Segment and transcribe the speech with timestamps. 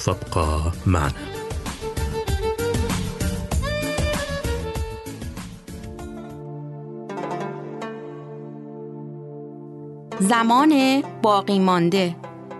[0.00, 1.14] فابقى معنا.
[10.20, 12.16] زمان باقی مانده.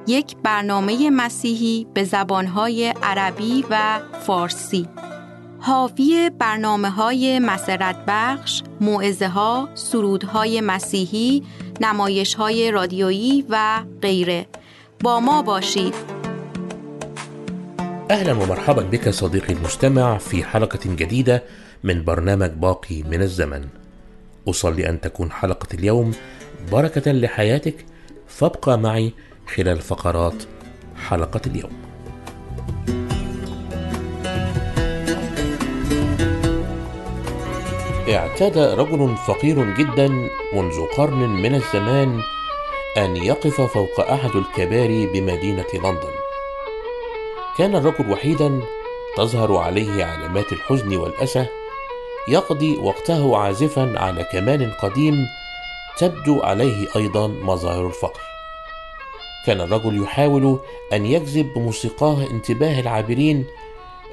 [0.06, 4.88] یک برنامه مسیحی به زبانهای عربی و فارسی.
[5.60, 11.42] حاوی برنامه های مسرت بخش، معزه ها، سرودهای مسیحی،
[11.80, 14.46] نمایش های رادیویی و غیره.
[15.00, 16.19] با ما باشید.
[18.10, 21.42] أهلا ومرحبا بك صديقي المستمع في حلقة جديدة
[21.84, 23.68] من برنامج باقي من الزمن.
[24.48, 26.14] أصلي أن تكون حلقة اليوم
[26.72, 27.86] بركة لحياتك.
[28.28, 29.12] فابقى معي
[29.54, 30.34] خلال فقرات
[31.08, 31.70] حلقة اليوم.
[38.08, 40.08] اعتاد رجل فقير جدا
[40.54, 42.20] منذ قرن من الزمان
[42.96, 46.19] أن يقف فوق أحد الكباري بمدينة لندن.
[47.58, 48.60] كان الرجل وحيدا
[49.16, 51.46] تظهر عليه علامات الحزن والأسى
[52.28, 55.26] يقضي وقته عازفا على كمان قديم
[55.98, 58.20] تبدو عليه أيضا مظاهر الفقر.
[59.46, 60.60] كان الرجل يحاول
[60.92, 63.44] أن يجذب بموسيقاه انتباه العابرين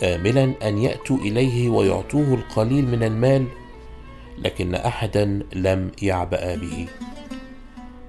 [0.04, 3.46] املا أن يأتوا إليه ويعطوه القليل من المال
[4.38, 6.88] لكن احدا لم يعبأ به.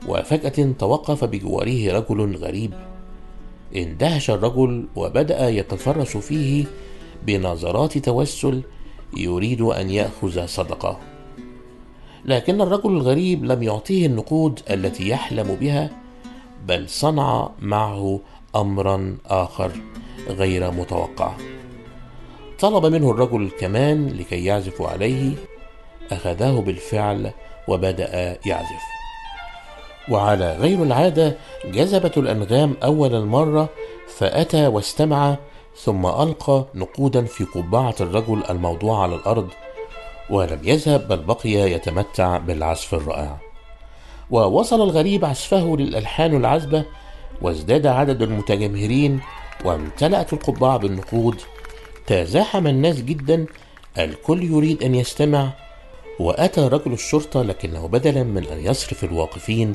[0.07, 2.88] وفجأة توقف بجواره رجل غريب.
[3.77, 6.65] اندهش الرجل وبدأ يتفرس فيه
[7.27, 8.63] بنظرات توسل
[9.17, 10.99] يريد أن يأخذ صدقة.
[12.25, 15.91] لكن الرجل الغريب لم يعطيه النقود التي يحلم بها
[16.67, 18.21] بل صنع معه
[18.57, 19.71] أمرا آخر
[20.29, 21.33] غير متوقع.
[22.61, 25.33] طلب منه الرجل الكمان لكي يعزف عليه
[26.13, 27.31] أخذه بالفعل
[27.69, 28.98] وبدأ يعزف.
[30.11, 33.69] وعلى غير العادة جذبت الأنغام أول مره
[34.19, 35.37] فأتى واستمع
[35.77, 39.49] ثم ألقى نقودا في قبعة الرجل الموضوع على الأرض
[40.31, 43.37] ولم يذهب بل بقي يتمتع بالعزف الرائع.
[44.31, 46.85] ووصل الغريب عزفه للألحان العذبة
[47.43, 49.21] وازداد عدد المتجمهرين
[49.65, 51.37] وامتلأت القبعة بالنقود.
[52.07, 53.47] تزاحم الناس جدا
[53.99, 55.51] الكل يريد أن يستمع
[56.19, 59.75] وأتى رجل الشرطة لكنه بدلا من أن يصرف الواقفين.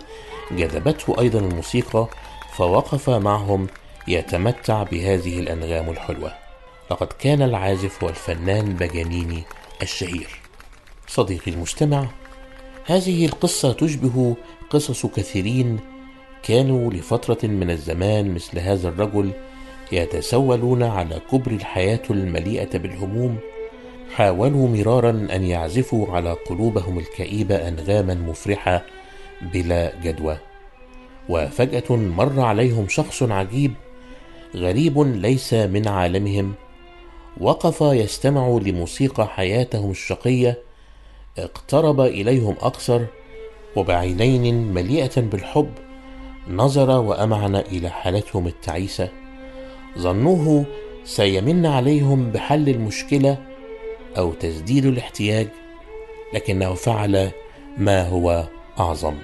[0.52, 2.08] جذبته أيضا الموسيقى
[2.54, 3.68] فوقف معهم
[4.08, 6.34] يتمتع بهذه الأنغام الحلوة.
[6.92, 9.44] لقد كان العازف والفنان بجانيني
[9.82, 10.28] الشهير.
[11.08, 12.08] صديقي المستمع
[12.86, 14.36] هذه القصة تشبه
[14.70, 15.80] قصص كثيرين
[16.44, 19.32] كانوا لفترة من الزمان مثل هذا الرجل
[19.92, 23.38] يتسولون على كبر الحياة المليئة بالهموم
[24.16, 28.86] حاولوا مرارا أن يعزفوا على قلوبهم الكئيبة أنغاما مفرحة
[29.42, 30.38] بلا جدوى.
[31.30, 33.74] وفجأة مر عليهم شخص عجيب
[34.56, 36.54] غريب ليس من عالمهم.
[37.40, 40.58] وقف يستمع لموسيقى حياتهم الشقية.
[41.38, 43.06] اقترب إليهم أكثر
[43.76, 45.70] وبعينين مليئة بالحب
[46.50, 49.10] نظر وأمعن إلى حالتهم التعيسة.
[50.00, 50.66] ظنوه
[51.06, 53.53] سيمن عليهم بحل المشكلة
[54.18, 55.48] أو تسديد الاحتياج
[56.34, 57.32] لكنه فعل
[57.78, 58.44] ما هو
[58.80, 59.16] أعظم.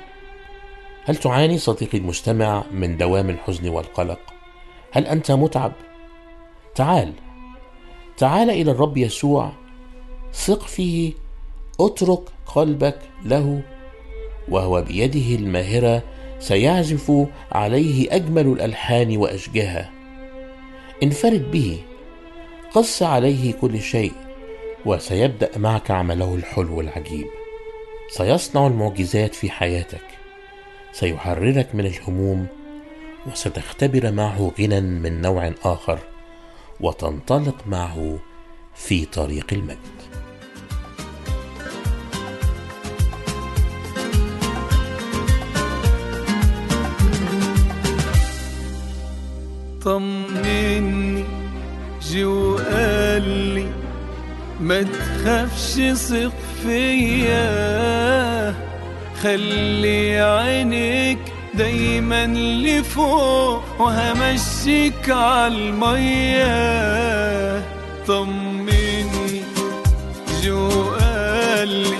[1.06, 4.19] هل تعاني صديقي المستمع من دوام الحزن والقلق؟
[4.91, 5.71] هل أنت متعب؟
[6.75, 7.13] تعال.
[8.18, 9.51] تعال إلى الرب يسوع.
[10.33, 11.13] ثق فيه.
[11.80, 13.62] اترك قلبك له
[14.50, 16.03] وهو بيده الماهرة.
[16.39, 19.91] سيعزف عليه أجمل الألحان واشجاها
[21.03, 21.80] انفرد به.
[22.74, 24.13] قص عليه كل شيء.
[24.89, 27.27] وسيبدأ معك عمله الحلو العجيب.
[28.09, 30.06] سيصنع المعجزات في حياتك.
[30.91, 32.47] سيحررك من الهموم
[33.27, 36.00] وستختبر معه غنى من نوع آخر
[36.81, 38.19] وتنطلق معه
[38.75, 39.77] في طريق المجد.
[49.81, 50.19] طمني
[54.69, 56.33] ما تخافش ثق
[56.63, 58.54] فيا.
[59.24, 61.19] خلي عينيك
[61.54, 62.25] دايما
[62.66, 66.45] لفوق وهمشيك عالمية
[68.07, 69.42] طمني
[70.44, 70.69] جو
[71.00, 71.98] قال لي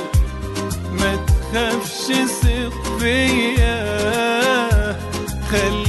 [1.00, 2.06] ما تخافش
[2.42, 3.80] ثق فيا.
[5.52, 5.89] خلي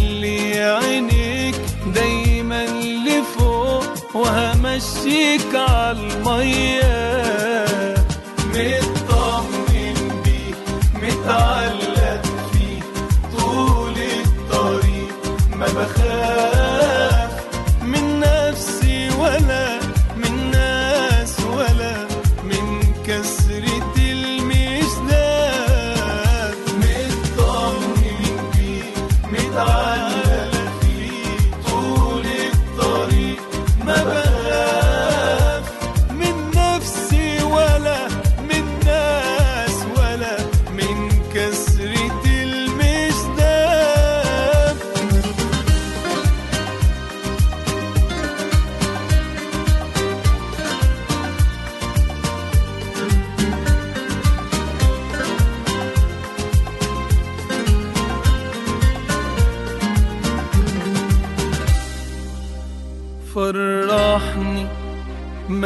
[4.15, 6.81] وهمشيك عالمية
[8.55, 10.55] مطمن بيه
[10.95, 12.23] متعلق
[12.53, 12.83] فيه
[13.39, 15.19] طول الطريق.
[15.57, 17.00] ما بخاف.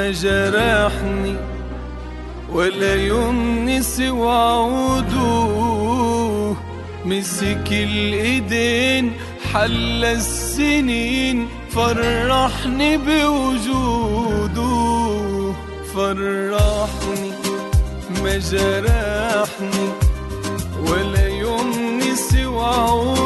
[0.05, 1.37] ما جرحني
[2.53, 5.47] ولا يوم نسي وعوده
[7.05, 9.13] مسك الإيدين
[9.53, 14.65] حل السنين فرحني بوجوده.
[15.95, 17.33] فرحني
[18.23, 19.89] ما جرحني
[20.89, 23.24] ولا يوم نسي وعوده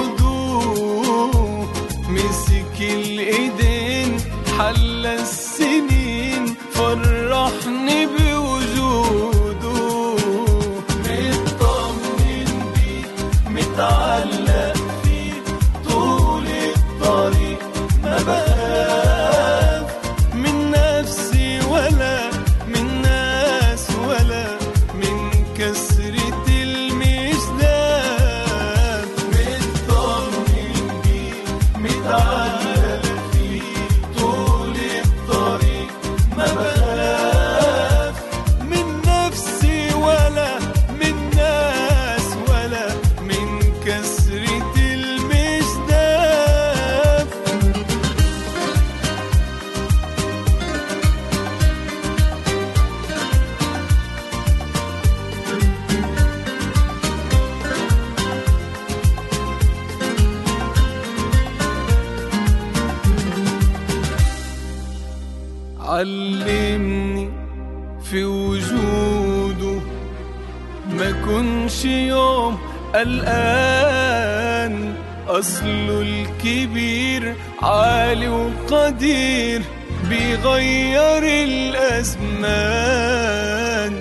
[75.39, 79.63] أصله الكبير عالي وقدير
[80.09, 82.43] بيغير الأزمان.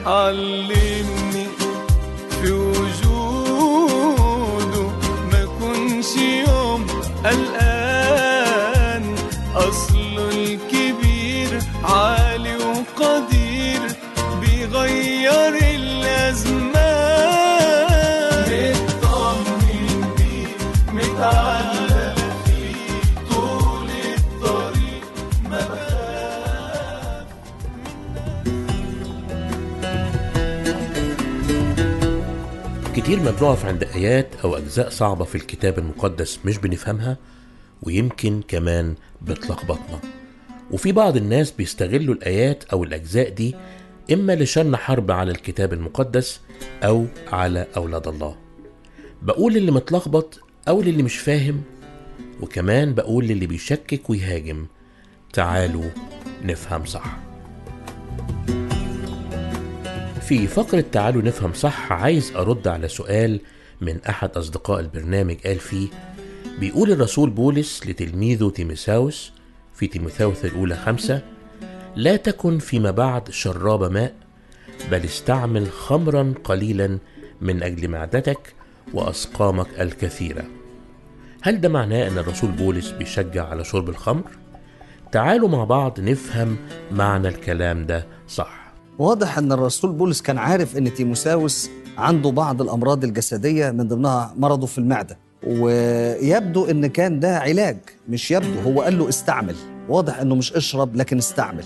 [0.06, 0.96] علمني
[33.07, 37.17] كتير ما بنقف عند آيات أو أجزاء صعبة في الكتاب المقدس مش بنفهمها
[37.83, 39.99] ويمكن كمان بتلخبطنا.
[40.71, 43.55] وفي بعض الناس بيستغلوا الآيات أو الأجزاء دي
[44.13, 46.41] إما لشن حرب على الكتاب المقدس
[46.83, 48.35] أو على أولاد الله.
[49.21, 51.61] بقول للي متلخبط أو للي مش فاهم
[52.41, 54.65] وكمان بقول للي بيشكك ويهاجم
[55.33, 55.89] تعالوا
[56.43, 57.17] نفهم صح.
[60.27, 63.39] في فقرة تعالوا نفهم صح عايز أرد على سؤال
[63.81, 65.88] من أحد أصدقاء البرنامج قال فيه
[66.60, 69.31] بيقول الرسول بولس لتلميذه تيموثاوس
[69.74, 71.22] في تيموثاوس الأولى خمسة
[71.96, 74.13] لا تكن فيما بعد شراب ماء
[74.91, 76.98] بل استعمل خمرا قليلا
[77.41, 78.53] من أجل معدتك
[78.93, 80.43] وأسقامك الكثيرة
[81.41, 84.31] هل ده معناه أن الرسول بولس بيشجع على شرب الخمر؟
[85.12, 86.57] تعالوا مع بعض نفهم
[86.91, 88.66] معنى الكلام ده صح
[88.99, 94.67] واضح أن الرسول بولس كان عارف أن تيموساوس عنده بعض الأمراض الجسدية من ضمنها مرضه
[94.67, 97.77] في المعدة ويبدو أن كان ده علاج
[98.09, 99.55] مش يبدو هو قال له استعمل.
[99.89, 101.63] واضح أنه مش اشرب لكن استعمل.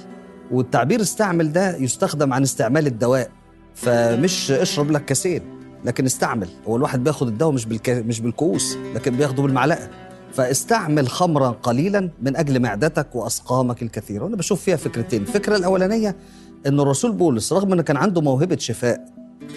[0.51, 3.29] والتعبير استعمل ده يستخدم عن استعمال الدواء
[3.75, 5.41] فمش اشرب لك كاسين
[5.85, 6.47] لكن استعمل.
[6.67, 7.89] هو الواحد بياخد الدواء مش بالك...
[7.89, 9.89] مش بالكؤوس لكن بياخده بالمعلقة.
[10.33, 14.23] فاستعمل خمرا قليلا من أجل معدتك وأسقامك الكثيرة.
[14.23, 15.21] وأنا بشوف فيها فكرتين.
[15.21, 16.15] الفكرة الأولانية
[16.67, 19.05] إن الرسول بولس رغم إنه كان عنده موهبة شفاء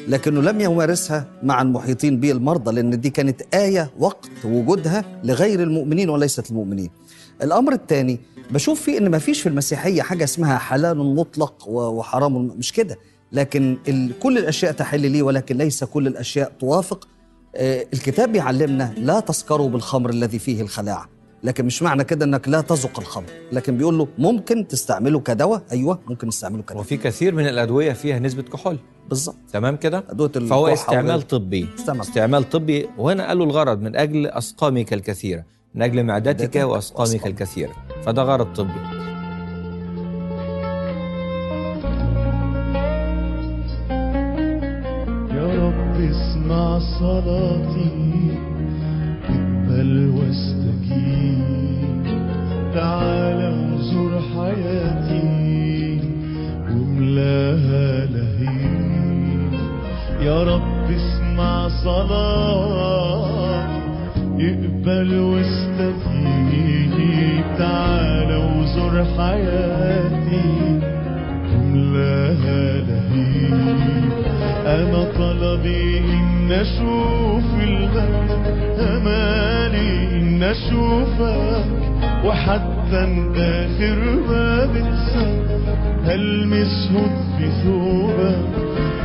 [0.08, 6.10] لكنه لم يمارسها مع المحيطين به المرضى لأن دي كانت آية وقت وجودها لغير المؤمنين
[6.10, 6.90] وليست المؤمنين.
[7.42, 8.20] الأمر الثاني
[8.50, 12.98] بشوف فيه إن ما فيش في المسيحية حاجة اسمها حلال مطلق وحرام مش كده.
[13.32, 13.78] لكن
[14.22, 17.08] كل الأشياء تحل لي ولكن ليس كل الأشياء توافق.
[17.56, 21.08] آه، الكتاب بيعلمنا لا تسكروا بالخمر الذي فيه الخلاعة.
[21.44, 23.26] لكن مش معنى كده إنك لا تذق الخمر.
[23.52, 25.62] لكن بيقول له ممكن تستعمله كدواء.
[25.72, 26.80] أيوه ممكن تستعمله كدواء.
[26.80, 28.78] وفي كثير من الأدوية فيها نسبة كحول.
[29.08, 29.36] بالظبط.
[29.52, 31.22] تمام كده؟ أدوية فهو استعمال.
[31.22, 31.68] طبي.
[31.78, 32.00] استعمال.
[32.00, 32.88] استعمال طبي.
[32.98, 35.44] وهنا قالوا الغرض من أجل أسقامك الكثيرة.
[35.74, 37.26] من أجل معدتك وأسقامك.
[37.26, 37.72] الكثيرة.
[38.04, 38.70] فده غرض طبي.
[45.34, 48.04] يا رب اسمع صلاتي.
[49.24, 50.63] اقبل واستجيب
[52.74, 56.00] تعالى وزور حياتي
[56.68, 59.52] واملاها لهيب.
[60.20, 63.24] يا رب اسمع صلاتي
[64.40, 66.94] اقبل واستجيب
[67.58, 70.48] تعالى وزور حياتي
[71.50, 73.54] واملاها لهيب.
[74.66, 78.30] أنا طلبي إن أشوف المجد
[78.80, 80.13] أمالي
[80.44, 81.64] إن أشوفك
[82.24, 83.02] وحتى
[83.36, 83.98] آخر
[84.28, 85.46] باب السد
[86.04, 87.06] هلمسه
[87.38, 88.44] في ثوبك.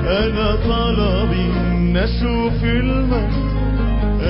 [0.07, 3.49] أنا طلبي إن أشوف المجد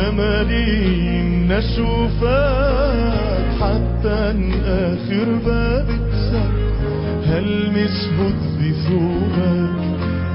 [0.07, 3.13] أملي إن أشوفك
[3.61, 4.33] حتى
[4.65, 6.59] آخر باب السد
[7.27, 8.09] هلمس
[8.59, 9.79] في ثوبك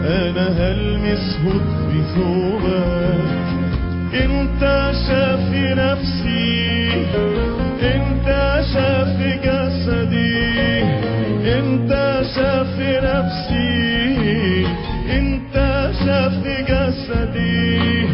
[0.05, 1.39] أنا هلمس
[1.91, 3.25] في ثوبك.
[4.15, 6.93] انت شافي نفسي
[7.83, 8.29] انت
[8.75, 10.83] شافي جسدي
[11.59, 11.93] انت
[12.35, 14.67] شافي نفسي
[15.19, 15.57] انت
[16.07, 18.07] شافي جسدي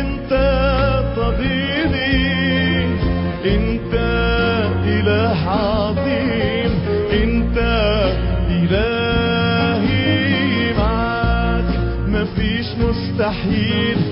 [0.00, 0.32] انت
[1.16, 2.20] طبيبي
[3.46, 3.94] انت
[4.84, 6.72] إله عظيم
[7.22, 7.58] انت
[8.50, 10.04] إلهي
[10.78, 11.70] معاك.
[12.08, 14.09] مفيش مستحيل.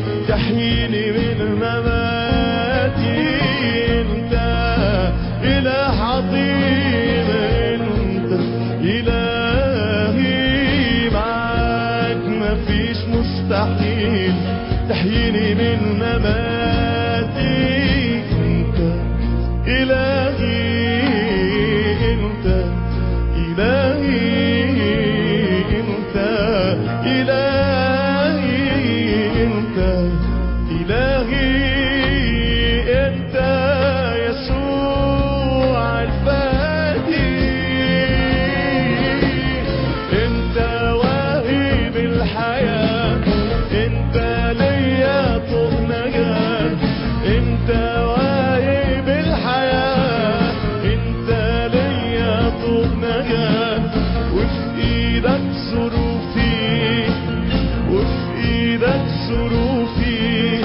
[58.79, 60.63] إيدك ظروفي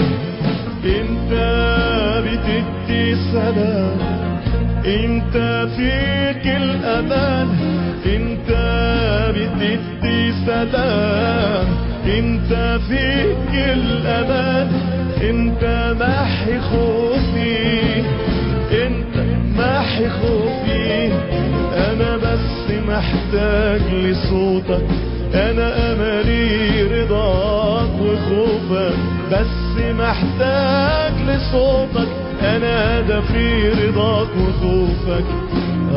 [0.86, 1.34] إنت
[2.26, 3.98] بتدي سلام.
[4.86, 7.48] إنت فيك الأمان.
[8.06, 8.50] إنت
[9.36, 11.68] بتدي سلام.
[12.06, 14.72] إنت فيك الأمان.
[15.30, 17.80] إنت محي خوفي.
[18.86, 19.18] إنت
[19.58, 21.10] محي خوفي.
[21.76, 25.03] أنا بس محتاج لصوتك.
[25.34, 28.98] أنا أملي رضاك وخوفك
[29.32, 32.08] بس محتاج لصوتك.
[32.42, 35.26] أنا هدفي رضاك وخوفك.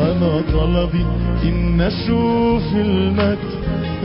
[0.01, 1.05] أنا طلبي
[1.43, 3.37] إن أشوف المجد.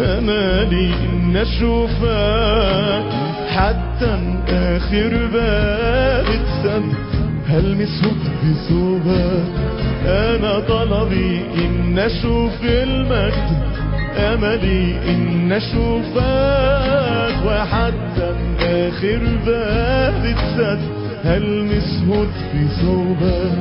[0.00, 3.04] امالي إن أشوفك.
[3.48, 6.92] حتى آخر باب اتسد
[7.48, 8.12] هلمسه
[8.44, 9.44] بثوبك.
[10.06, 13.61] أنا طلبي إن أشوف المجد.
[14.16, 18.28] أملي إن اشوفك وحتى
[18.60, 20.80] آخر باب اتسد
[21.24, 23.52] هلمس هد في ثوبك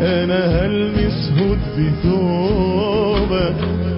[0.00, 3.54] أنا هلمس هد في ثوبك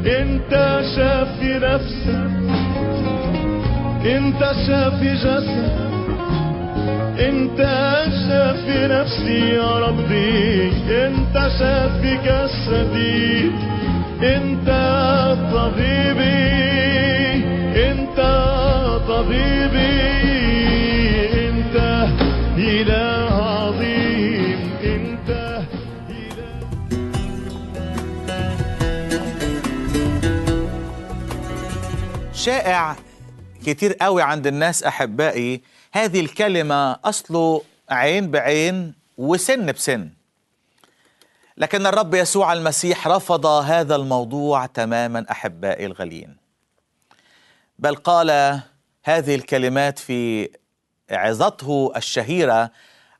[0.06, 2.30] أنت شافي نفسك
[4.06, 5.86] أنت شافي جسد
[7.28, 7.58] أنت
[8.28, 13.50] شافي نفسي يا ربي أنت شافي جسدي.
[14.22, 14.68] انت
[15.52, 16.46] طبيبي
[17.90, 18.18] انت
[19.08, 20.00] طبيبي
[21.48, 21.76] انت
[22.58, 25.30] إله عظيم انت
[26.10, 26.58] إله
[32.32, 32.96] شائع
[33.66, 40.15] كتير قوي عند الناس أحبائي هذه الكلمة اصله عين بعين وسن بسن.
[41.58, 46.36] لكن الرب يسوع المسيح رفض هذا الموضوع تماما أحبائي الغاليين.
[47.78, 48.60] بل قال
[49.04, 50.50] هذه الكلمات في
[51.10, 52.70] عظته الشهيرة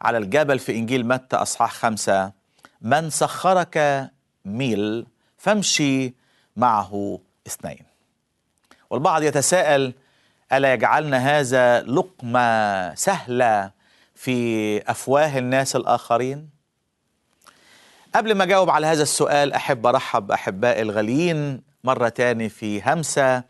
[0.03, 2.33] على الجبل في إنجيل متى أصحاح خمسة
[2.81, 4.09] من سخرك
[4.45, 5.07] ميل
[5.39, 6.15] فامشي
[6.57, 7.85] معه اثنين
[8.91, 9.93] والبعض يتساءل
[10.53, 13.71] ألا يجعلنا هذا لقمة سهلة
[14.15, 16.56] في أفواه الناس الآخرين؟
[18.17, 23.43] قبل ما أجاوب على هذا السؤال أحب أرحب بأحبائي الغاليين مرة تاني في همسة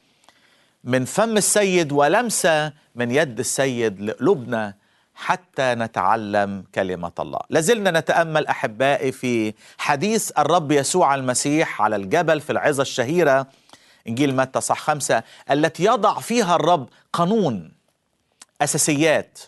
[0.85, 4.75] من فم السيد ولمسة من يد السيد لقلوبنا
[5.14, 7.38] حتى نتعلم كلمة الله.
[7.50, 13.46] لازلنا نتأمل أحبائي في حديث الرب يسوع المسيح على الجبل في العظة الشهيرة
[14.09, 17.72] إنجيل متى صح خمسة التي يضع فيها الرب قانون
[18.61, 19.38] أساسيات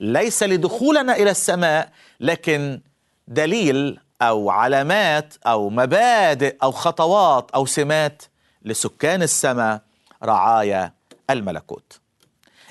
[0.00, 2.80] ليس لدخولنا إلى السماء لكن
[3.28, 8.22] دليل أو علامات أو مبادئ أو خطوات أو سمات
[8.62, 9.80] لسكان السماء
[10.22, 10.92] رعايا
[11.30, 12.00] الملكوت.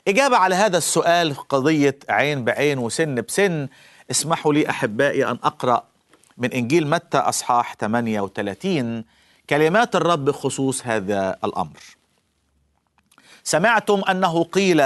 [0.08, 3.68] إجابة على هذا السؤال قضية عين بعين وسن بسن
[4.12, 5.84] اسمحوا لي أحبائي أن أقرأ
[6.38, 9.06] من إنجيل متى أصحاح 38
[9.50, 11.80] كلمات الرب بخصوص هذا الأمر.
[13.44, 14.82] سمعتم أنه قيل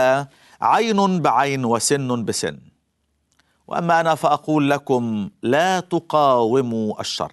[0.62, 2.69] عين بعين وسن بسن.
[3.70, 7.32] وأما أنا فأقول لكم لا تقاوموا الشر.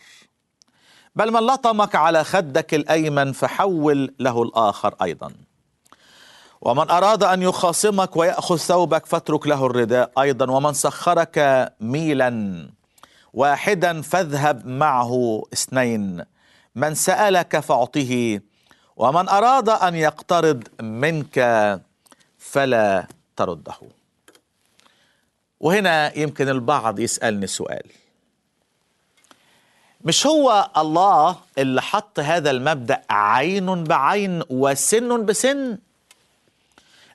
[1.17, 5.33] بل من لطمك على خدك الأيمن فحول له الآخر أيضا.
[6.61, 10.51] ومن أراد أن يخاصمك ويأخذ ثوبك فاترك له الرداء أيضا.
[10.51, 12.69] ومن سخرك ميلا
[13.33, 16.25] واحدا فاذهب معه اثنين.
[16.75, 18.41] من سألك فأعطه.
[18.97, 21.37] ومن أراد أن يقترض منك
[22.39, 24.06] فلا ترده.
[25.61, 27.83] وهنا يمكن البعض يسألني سؤال.
[30.05, 35.79] مش هو الله اللي حط هذا المبدأ عين بعين وسن بسن؟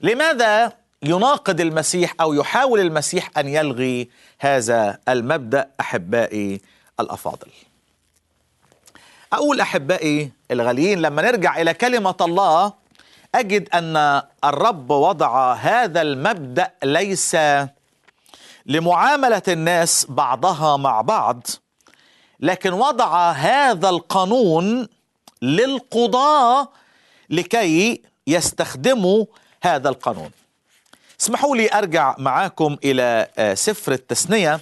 [0.01, 0.73] لماذا
[1.04, 6.62] يناقض المسيح أو يحاول المسيح أن يلغي هذا المبدأ أحبائي
[6.99, 7.47] الأفاضل؟
[9.34, 12.73] أقول أحبائي الغاليين لما نرجع إلى كلمة الله
[13.36, 17.38] أجد أن الرب وضع هذا المبدأ ليس
[18.65, 21.47] لمعاملة الناس بعضها مع بعض
[22.39, 24.88] لكن وضع هذا القانون
[25.41, 26.67] للقضاه
[27.30, 29.26] لكي يستخدموا
[29.63, 30.32] هذا القانون.
[31.21, 34.60] اسمحوا لي أرجع معاكم إلى سفر التثنيه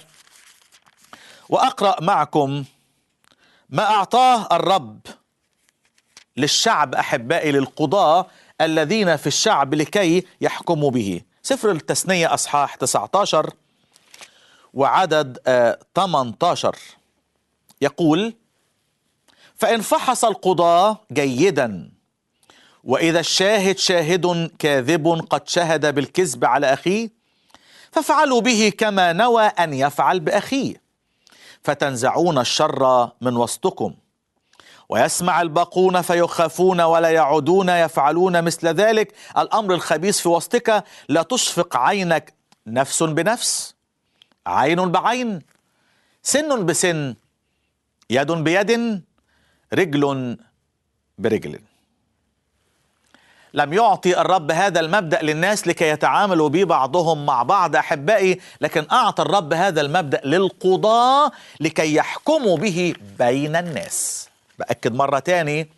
[1.48, 2.64] وأقرأ معكم
[3.70, 5.00] ما أعطاه الرب
[6.36, 8.26] للشعب أحبائي للقضاه
[8.60, 11.20] الذين في الشعب لكي يحكموا به.
[11.42, 13.50] سفر التثنيه أصحاح 19
[14.74, 15.38] وعدد
[15.94, 16.76] 18
[17.80, 18.34] يقول
[19.56, 21.90] فإن فحص القضاة جيدا
[22.84, 27.10] وإذا الشاهد شاهد كاذب قد شهد بالكذب على أخيه
[27.92, 30.82] فافعلوا به كما نوى أن يفعل بأخيه
[31.62, 33.94] فتنزعون الشر من وسطكم.
[34.88, 39.14] ويسمع الباقون فيخافون ولا يعودون يفعلون مثل ذلك.
[39.38, 42.34] الأمر الخبيث في وسطك لا تشفق عينك
[42.66, 43.74] نفس بنفس.
[44.50, 45.42] عين بعين
[46.22, 47.14] سن بسن
[48.10, 49.02] يد بيد
[49.72, 50.36] رجل
[51.18, 51.58] برجل.
[53.54, 59.22] لم يعطي الرب هذا المبدأ للناس لكي يتعاملوا به بعضهم مع بعض أحبائي لكن أعطى
[59.22, 64.28] الرب هذا المبدأ للقضاة لكي يحكموا به بين الناس.
[64.58, 65.68] بأكد مرة تاني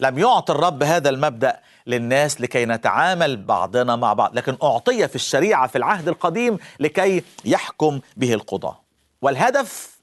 [0.00, 5.66] لم يعطي الرب هذا المبدأ للناس لكي نتعامل بعضنا مع بعض لكن أعطي في الشريعة
[5.66, 8.80] في العهد القديم لكي يحكم به القضاة.
[9.22, 9.98] والهدف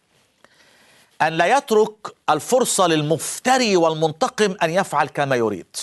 [1.21, 5.75] أن لا يترك الفرصة للمفتري والمنتقم أن يفعل كما يريد.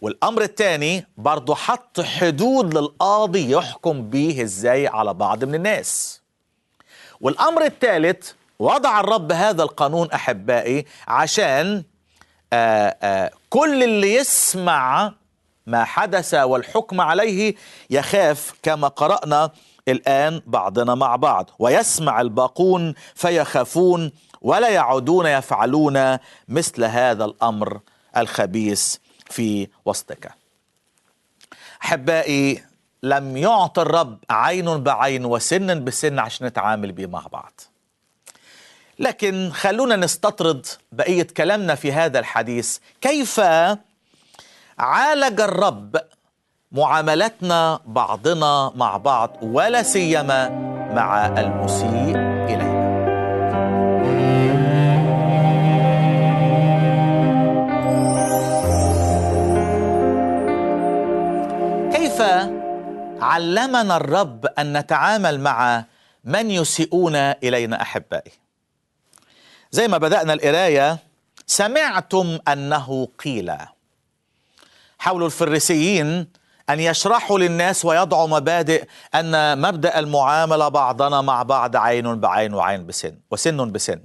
[0.00, 6.20] والأمر الثاني برضه حط حدود للقاضي يحكم به إزاي على بعض من الناس.
[7.20, 11.84] والأمر الثالث وضع الرب هذا القانون أحبائي عشان
[12.52, 15.12] آآ آآ كل اللي يسمع
[15.66, 17.54] ما حدث والحكم عليه
[17.90, 19.50] يخاف كما قرأنا
[19.88, 21.50] الآن بعضنا مع بعض.
[21.58, 24.12] ويسمع الباقون فيخافون
[24.42, 27.80] ولا يعودون يفعلون مثل هذا الأمر
[28.16, 28.96] الخبيث
[29.30, 30.32] في وسطك.
[31.84, 32.64] أحبائي
[33.02, 37.60] لم يعطي الرب عين بعين وسن بسن عشان نتعامل بيه مع بعض.
[39.02, 42.78] لكن خلونا نستطرد بقية كلامنا في هذا الحديث.
[43.00, 43.40] كيف
[44.78, 45.96] عالج الرب
[46.72, 50.48] معاملتنا بعضنا مع بعض ولا سيما
[50.94, 52.16] مع المسيء
[52.48, 52.82] إلينا؟
[61.92, 62.22] كيف
[63.20, 65.84] علمنا الرب أن نتعامل مع
[66.24, 68.41] من يسيئون إلينا أحبائي؟
[69.72, 70.98] زي ما بدأنا القراية
[71.46, 73.52] سمعتم أنه قيل
[74.98, 76.28] حاولوا الفريسيين
[76.70, 83.18] أن يشرحوا للناس ويضعوا مبادئ أن مبدأ المعاملة بعضنا مع بعض عين بعين وعين بسن
[83.30, 84.00] وسن بسن.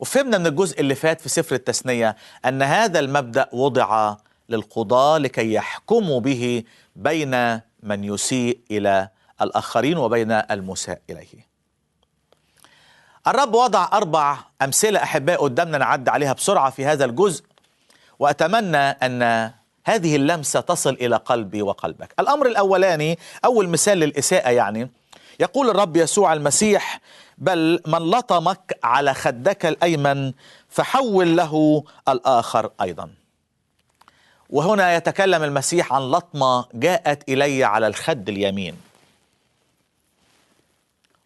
[0.00, 4.16] وفهمنا من الجزء اللي فات في سفر التثنية أن هذا المبدأ وضع
[4.48, 6.64] للقضاة لكي يحكموا به
[6.96, 9.08] بين من يسيء إلى
[9.42, 11.51] الآخرين وبين المساء إليه.
[13.26, 17.44] الرب وضع أربع أمثلة أحباء قدامنا نعد عليها بسرعة في هذا الجزء
[18.18, 19.50] وأتمنى أن
[19.84, 22.14] هذه اللمسة تصل إلى قلبي وقلبك.
[22.20, 24.90] الأمر الأولاني أول مثال للإساءة يعني
[25.40, 27.00] يقول الرب يسوع المسيح
[27.38, 30.32] بل من لطمك على خدك الأيمن
[30.68, 33.10] فحول له الآخر أيضا.
[34.50, 38.91] وهنا يتكلم المسيح عن لطمة جاءت إلي على الخد اليمين.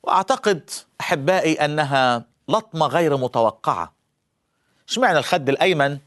[0.07, 3.93] وأعتقد أحبائي أنها لطمة غير متوقعة.
[4.89, 5.99] اشمعنى الخد الأيمن؟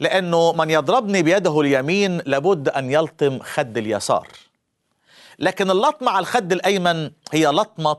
[0.00, 4.28] لأنه من يضربني بيده اليمين لابد أن يلطم خد اليسار.
[5.38, 7.96] لكن اللطمة على الخد الأيمن هي لطمة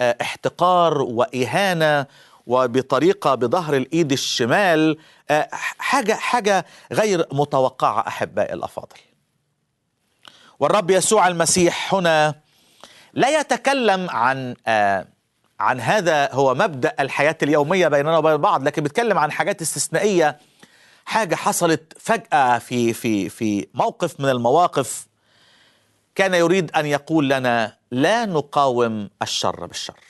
[0.00, 2.06] احتقار وإهانة
[2.46, 4.98] وبطريقة بظهر الإيد الشمال
[5.78, 8.96] حاجة حاجة غير متوقعة أحبائي الأفاضل.
[10.60, 12.34] والرب يسوع المسيح هنا
[13.18, 15.06] لا يتكلم عن آه
[15.60, 20.38] عن هذا هو مبدأ الحياة اليومية بيننا وبين بعض لكن بيتكلم عن حاجات استثنائية
[21.04, 25.06] حاجة حصلت فجأة في في في موقف من المواقف
[26.14, 30.00] كان يريد أن يقول لنا لا نقاوم الشر بالشر.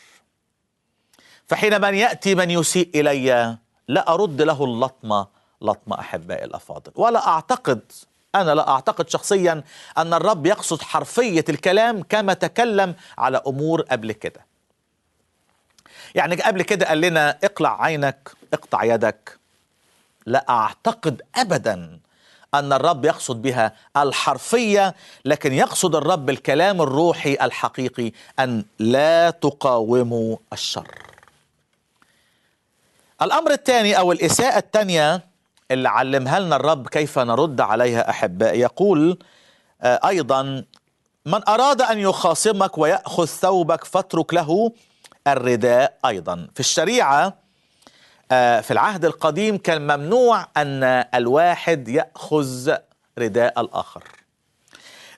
[1.47, 5.27] فحينما يأتي من يسيء إلي لا أرد له اللطمه
[5.63, 7.81] لطمه أحبائي الأفاضل ولا أعتقد
[8.35, 9.63] أنا لا أعتقد شخصيا
[9.99, 14.47] أن الرب يقصد حرفية الكلام كما تكلم على أمور قبل كده.
[16.15, 19.39] يعني قبل كده قال لنا اقلع عينك اقطع يدك.
[20.27, 22.01] لا أعتقد أبدا
[22.55, 30.89] أن الرب يقصد بها الحرفية لكن يقصد الرب الكلام الروحي الحقيقي أن لا تقاوموا الشر.
[33.23, 35.28] الأمر الثاني أو الإساءة الثانية
[35.71, 38.61] اللي علمها لنا الرب كيف نرد عليها أحبائي.
[38.61, 39.19] يقول
[39.83, 40.65] آه أيضا
[41.27, 44.73] من أراد أن يخاصمك ويأخذ ثوبك فاترك له
[45.27, 45.99] الرداء.
[46.07, 46.49] أيضا.
[46.55, 47.35] في الشريعة
[48.33, 52.77] آه في العهد القديم كان ممنوع أن الواحد يأخذ
[53.19, 54.05] رداء الآخر.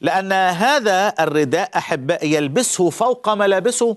[0.00, 3.96] لأن هذا الرداء أحبائي يلبسه فوق ملابسه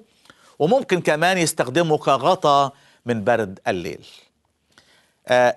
[0.59, 2.71] وممكن كمان يستخدمه كغطا
[3.05, 4.05] من برد الليل.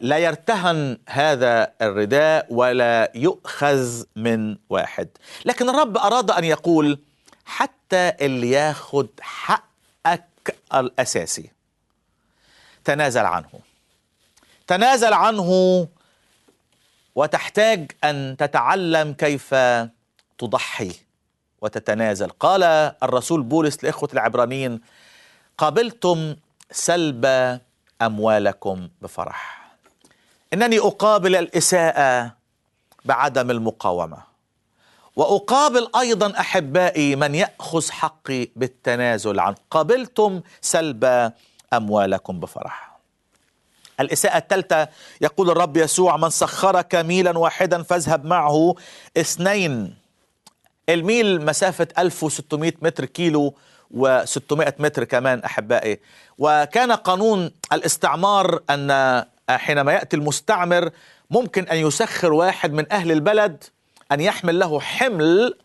[0.00, 5.08] لا يرتهن هذا الرداء ولا يؤخذ من واحد.
[5.44, 6.98] لكن الرب أراد أن يقول
[7.44, 11.50] حتى اللي ياخد حقك الأساسي.
[12.84, 13.50] تنازل عنه.
[14.66, 15.88] تنازل عنه
[17.14, 19.54] وتحتاج أن تتعلم كيف
[20.38, 20.92] تضحي
[21.60, 22.28] وتتنازل.
[22.28, 22.62] قال
[23.02, 24.80] الرسول بولس لإخوة العبرانيين
[25.58, 26.36] قبلتم
[26.70, 27.26] سلب
[28.02, 29.70] أموالكم بفرح.
[30.52, 32.34] إنني أقابل الإساءة
[33.04, 34.18] بعدم المقاومة.
[35.16, 41.32] وأقابل أيضا أحبائي من يأخذ حقي بالتنازل عنه قبلتم سلب
[41.72, 42.98] أموالكم بفرح.
[44.00, 44.88] الإساءة الثالثة
[45.20, 48.74] يقول الرب يسوع من سخرك ميلا واحدا فاذهب معه.
[49.16, 49.96] اثنين
[50.88, 53.54] الميل مسافة 1600 متر كيلو
[53.94, 56.00] و600 متر كمان أحبائي.
[56.38, 60.90] وكان قانون الاستعمار أن حينما يأتي المستعمر
[61.30, 63.64] ممكن أن يسخر واحد من أهل البلد
[64.12, 65.58] أن يحمل له حمل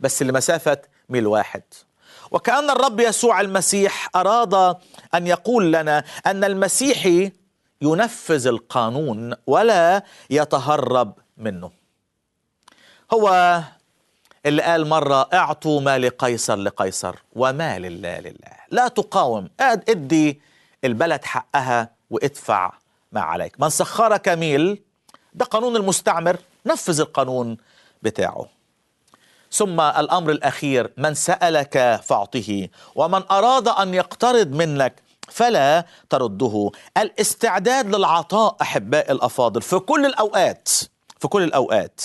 [0.00, 1.62] بس لمسافة ميل واحد.
[2.30, 4.76] وكأن الرب يسوع المسيح أراد
[5.14, 7.32] أن يقول لنا أن المسيحي
[7.82, 11.70] ينفذ القانون ولا يتهرب منه.
[13.12, 13.60] هو
[14.46, 18.52] اللي قال مرة أعطوا ما لقيصر لقيصر وما لله لله.
[18.70, 19.48] لا تقاوم.
[19.60, 20.40] ادي
[20.84, 22.72] البلد حقها وادفع
[23.12, 23.60] ما عليك.
[23.60, 24.82] من سخرك ميل
[25.34, 26.36] ده قانون المستعمر.
[26.66, 27.56] نفذ القانون
[28.02, 28.48] بتاعه.
[29.52, 32.68] ثم الأمر الأخير من سألك فأعطه.
[32.94, 36.70] ومن أراد أن يقترض منك فلا ترده.
[36.96, 40.68] الاستعداد للعطاء احباء الأفاضل في كل الأوقات
[41.18, 42.00] في كل الأوقات.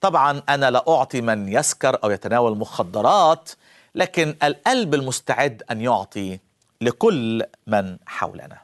[0.00, 3.50] طبعا أنا لا أعطي من يسكر أو يتناول مخدرات
[3.94, 6.38] لكن القلب المستعد أن يعطي
[6.80, 8.58] لكل من حولنا.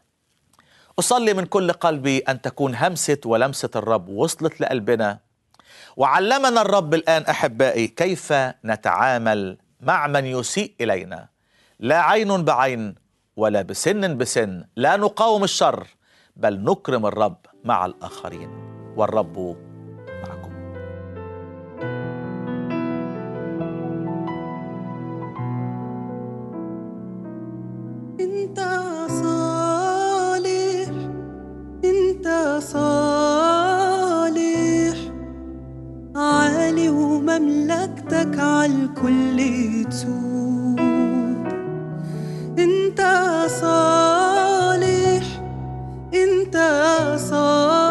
[0.99, 5.19] أصلي من كل قلبي أن تكون همسة ولمسة الرب وصلت لقلبنا.
[5.97, 8.33] وعلمنا الرب الآن أحبائي كيف
[8.65, 11.29] نتعامل مع من يسيء إلينا.
[11.81, 12.95] لا عين بعين
[13.37, 15.87] ولا بسن بسن لا نقاوم الشر
[16.37, 18.51] بل نكرم الرب مع الآخرين.
[18.97, 19.57] والرب
[32.73, 33.05] صالح.
[36.17, 39.39] عالي ومملكتك عالكل
[39.91, 40.81] تسوب
[42.59, 43.01] انت
[43.61, 45.25] صالح
[46.15, 46.57] انت
[47.31, 47.84] صالح.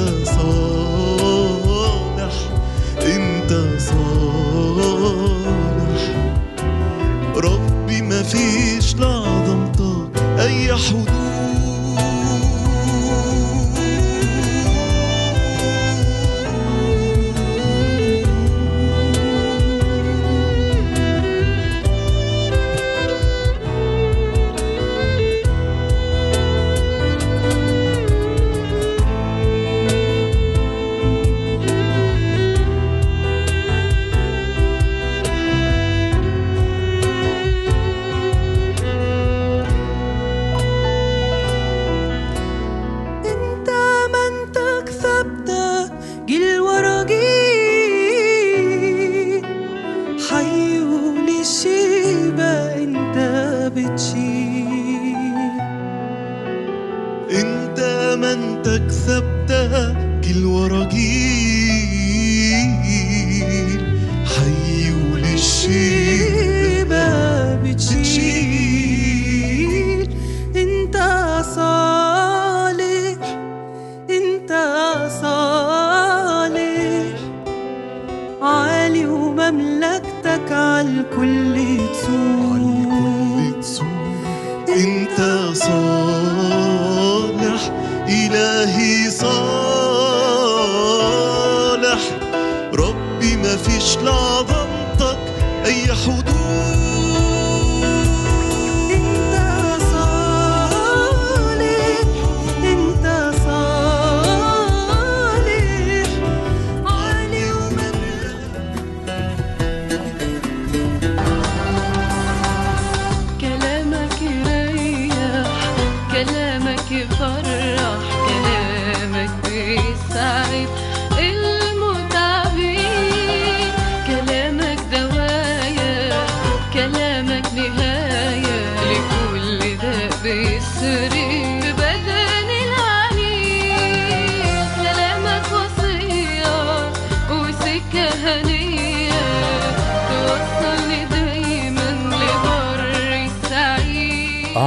[0.00, 0.59] انت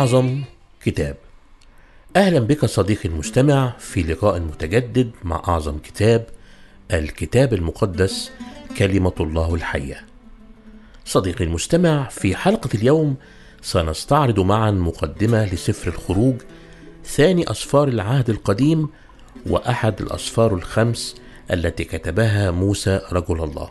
[0.03, 0.41] أعظم
[0.81, 1.15] كتاب.
[2.15, 6.25] أهلا بك صديقي المستمع في لقاء متجدد مع أعظم كتاب
[6.93, 8.31] الكتاب المقدس
[8.77, 10.05] كلمة الله الحية.
[11.05, 13.15] صديقي المستمع في حلقة اليوم
[13.61, 16.35] سنستعرض معا مقدمة لسفر الخروج
[17.05, 18.89] ثاني أسفار العهد القديم
[19.45, 21.15] وأحد الأسفار الخمس
[21.51, 23.69] التي كتبها موسى رجل الله.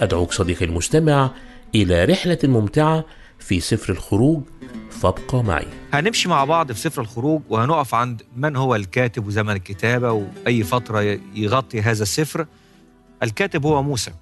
[0.00, 1.30] أدعوك صديقي المستمع
[1.74, 3.04] إلى رحلة ممتعة
[3.38, 4.42] في سفر الخروج
[4.90, 5.66] فابقى معي.
[5.92, 11.00] هنمشي مع بعض في سفر الخروج وهنقف عند من هو الكاتب وزمن الكتابة وأي فترة
[11.34, 12.46] يغطي هذا السفر.
[13.22, 14.12] الكاتب هو موسى.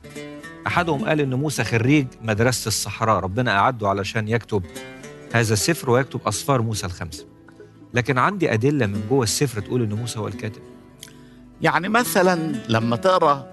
[0.66, 3.20] أحدهم قال إن موسى خريج مدرسة الصحراء.
[3.20, 4.62] ربنا أعده علشان يكتب
[5.32, 7.26] هذا السفر ويكتب أسفار موسى الخمسة.
[7.94, 10.62] لكن عندي أدلة من جوه السفر تقول إن موسى هو الكاتب.
[11.62, 13.46] يعني مثلا لما تقرأ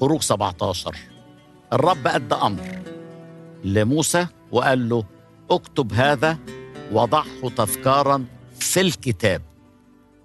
[0.00, 0.96] خروج 17
[1.72, 2.78] الرب أدى أمر.
[3.64, 5.04] لموسى وقال له
[5.50, 6.38] اكتب هذا
[6.92, 8.24] وضعه تذكارا
[8.60, 9.42] في الكتاب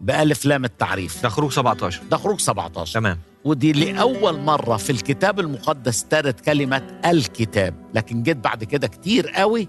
[0.02, 1.24] بألف لام التعريف.
[1.24, 3.20] ده خروج 17 ده خروج 17 تمام.
[3.46, 9.68] ودي لأول مرة في الكتاب المقدس ترد كلمة الكتاب لكن جيت بعد كده كتير قوي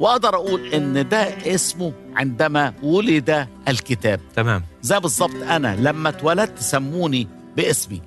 [0.00, 1.22] وأقدر أقول إن ده
[1.54, 4.20] اسمه عندما ولد الكتاب.
[4.36, 4.62] تمام.
[4.82, 8.00] زي بالظبط أنا لما اتولدت سموني باسمي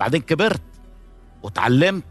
[0.00, 0.60] بعدين كبرت
[1.42, 2.04] واتعلمت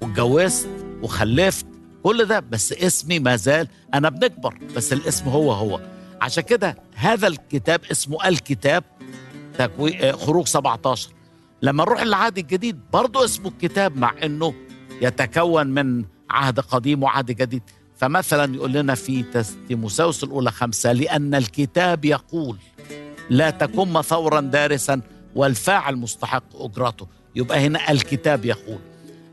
[0.00, 0.68] واتجوزت
[1.02, 1.66] وخلفت
[2.02, 5.80] كل ده بس اسمي ما زال أنا بنكبر بس الاسم هو هو.
[6.20, 8.84] عشان كده هذا الكتاب اسمه الكتاب.
[9.60, 11.08] آه، خروج 17
[11.62, 14.54] لما نروح للعهد الجديد برضه اسمه الكتاب مع إنه
[15.02, 17.62] يتكون من عهد قديم وعهد جديد.
[17.96, 19.24] فمثلا يقول لنا في
[19.68, 22.58] تيموثاوس الأولى خمسة لأن الكتاب يقول
[23.30, 25.00] لا تكن ثورا دارسا
[25.34, 28.78] والفاعل مستحق اجرته يبقى هنا الكتاب يقول.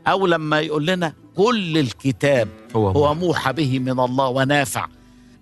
[0.08, 3.14] أو لما يقول لنا كل الكتاب هو هو.
[3.14, 4.86] موحى به من الله ونافع.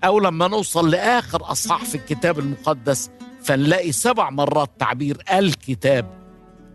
[0.05, 3.11] أو لما نوصل لآخر أصحاح في الكتاب المقدس
[3.45, 6.07] فنلاقي سبع مرات تعبير الكتاب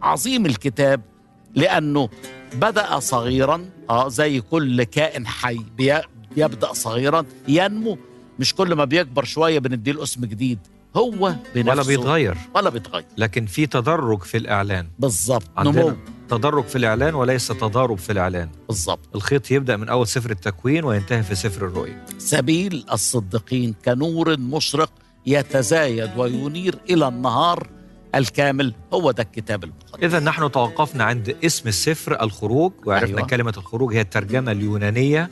[0.01, 1.01] عظيم الكتاب
[1.55, 2.09] لأنه
[2.53, 6.01] بدأ صغيرا آه زي كل كائن حي بي-
[6.35, 7.97] بيبدأ صغيرا ينمو.
[8.39, 10.59] مش كل ما بيكبر شوية بنديله اسم جديد.
[10.97, 11.71] هو بنفسه.
[11.71, 12.37] ولا بيتغير.
[12.55, 13.05] ولا بيتغير.
[13.17, 14.87] لكن في تدرج في الإعلان.
[14.99, 15.93] بالظبط نمو.
[16.31, 21.23] تدرج في الإعلان وليس تضارب في الإعلان بالظبط الخيط يبدأ من أول سفر التكوين وينتهي
[21.23, 24.91] في سفر الرؤيا سبيل الصديقين كنور مشرق
[25.25, 27.67] يتزايد وينير إلى النهار
[28.15, 33.27] الكامل هو ده الكتاب المقدس إذا نحن توقفنا عند اسم السفر الخروج وعرفنا أيوة.
[33.27, 35.29] كلمة الخروج هي الترجمة اليونانية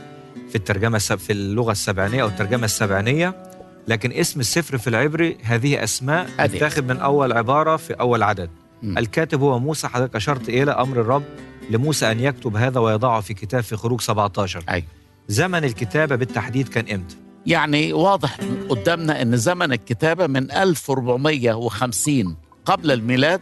[0.49, 3.43] في الترجمة في اللغة السبعينية أو الترجمة السبعينية
[3.87, 6.55] لكن اسم السفر في العبري هذه أسماء هذه.
[6.55, 8.49] متاخد من أول عبارة في أول عدد.
[8.83, 11.23] الكاتب هو موسى حضرتك أشرت إلى أمر الرب
[11.69, 14.85] لموسى أن يكتب هذا ويضعه في كتاب في خروج 17 أيوة.
[15.27, 17.15] زمن الكتابة بالتحديد كان إمتى؟
[17.45, 18.37] يعني واضح
[18.69, 23.41] قدامنا إن زمن الكتابة من 1450 قبل الميلاد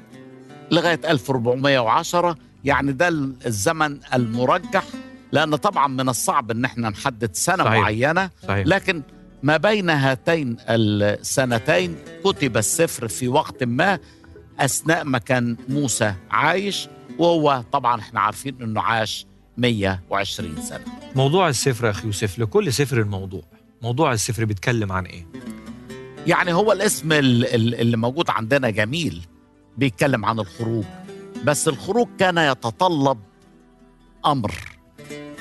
[0.71, 3.07] لغاية 1410 يعني ده
[3.45, 4.83] الزمن المرجح
[5.31, 7.79] لأن طبعا من الصعب إن إحنا نحدد سنة صحيح.
[7.81, 9.01] معينة صحيح لكن
[9.43, 13.99] ما بين هاتين السنتين كتب السفر في وقت ما
[14.59, 16.87] أثناء ما كان موسى عايش
[17.19, 19.25] وهو طبعا إحنا عارفين إنه عاش
[19.57, 20.85] 120 سنة.
[21.15, 23.41] موضوع السفر يا أخي يوسف لكل سفر الموضوع.
[23.81, 25.27] موضوع السفر بيتكلم عن إيه؟
[26.27, 29.21] يعني هو الاسم ال- ال- اللي موجود عندنا جميل
[29.77, 30.83] بيتكلم عن الخروج.
[31.43, 33.17] بس الخروج كان يتطلب
[34.25, 34.51] أمر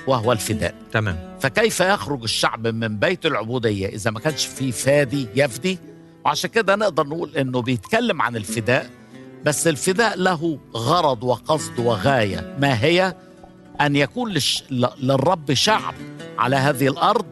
[0.07, 0.75] وهو الفداء.
[0.93, 1.37] تمام.
[1.41, 5.79] فكيف يخرج الشعب من بيت العبودية؟ إذا ما كانش فيه فادي يفدي.
[6.25, 8.91] وعشان كده نقدر نقول إنه بيتكلم عن الفداء
[9.45, 12.57] بس الفداء له غرض وقصد وغاية.
[12.61, 13.15] ما هي؟
[13.81, 14.35] أن يكون
[15.01, 15.95] للرب شعب
[16.39, 17.27] على هذه الأرض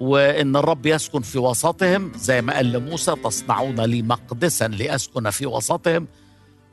[0.00, 2.12] وإن الرب يسكن في وسطهم.
[2.16, 6.06] زي ما قال لموسى تصنعون لي مقدسا لأسكن في وسطهم.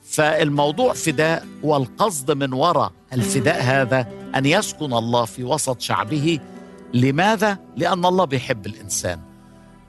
[0.03, 6.39] فالموضوع فداء والقصد من وراء الفداء هذا أن يسكن الله في وسط شعبه.
[6.93, 9.19] لماذا؟ لأن الله بيحب الإنسان.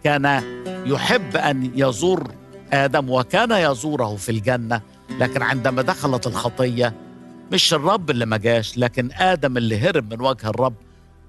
[0.05, 0.43] كان
[0.87, 2.31] يحب أن يزور
[2.73, 4.81] آدم وكان يزوره في الجنة
[5.21, 6.95] لكن عندما دخلت الخطية
[7.53, 10.75] مش الرب اللي ما جاش لكن آدم اللي هرب من وجه الرب.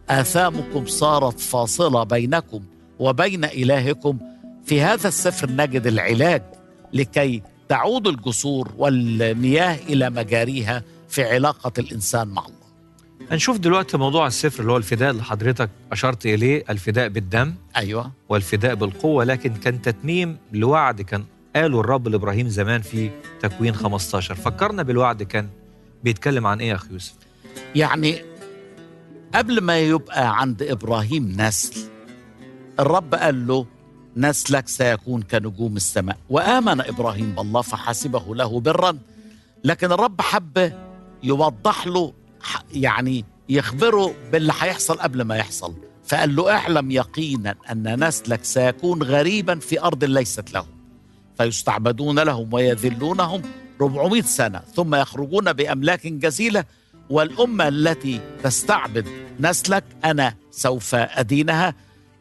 [0.09, 2.63] آثامكم صارت فاصلة بينكم
[2.99, 4.17] وبين إلهكم.
[4.65, 6.43] في هذا السفر نجد العلاج
[6.93, 12.66] لكي تعود الجسور والمياه إلى مجاريها في علاقة الإنسان مع الله.
[13.31, 17.53] هنشوف دلوقتي موضوع السفر اللي هو الفداء اللي حضرتك أشرت إليه الفداء بالدم.
[17.77, 18.11] أيوة.
[18.29, 21.23] والفداء بالقوة لكن كان تتميم لوعد كان
[21.55, 23.09] قاله الرب لإبراهيم زمان في
[23.41, 25.49] تكوين 15 فكرنا بالوعد كان
[26.03, 27.13] بيتكلم عن إيه يا أخي يوسف؟
[27.75, 28.21] يعني
[29.35, 31.79] قبل ما يبقى عند إبراهيم نسل
[32.79, 33.65] الرب قال له
[34.17, 36.17] نسلك سيكون كنجوم السماء.
[36.29, 38.97] وآمن إبراهيم بالله فحسبه له برا.
[39.63, 40.71] لكن الرب حب
[41.23, 42.13] يوضح له
[42.73, 45.73] يعني يخبره باللي هيحصل قبل ما يحصل.
[46.05, 50.67] فقال له اعلم يقينا أن نسلك سيكون غريبا في أرض ليست لهم.
[51.37, 53.41] فيستعبدون لهم ويذلونهم
[53.81, 56.63] 400 سنة ثم يخرجون بأملاك جزيلة.
[57.09, 59.07] والأمة التي تستعبد
[59.39, 61.73] نسلك أنا سوف أدينها.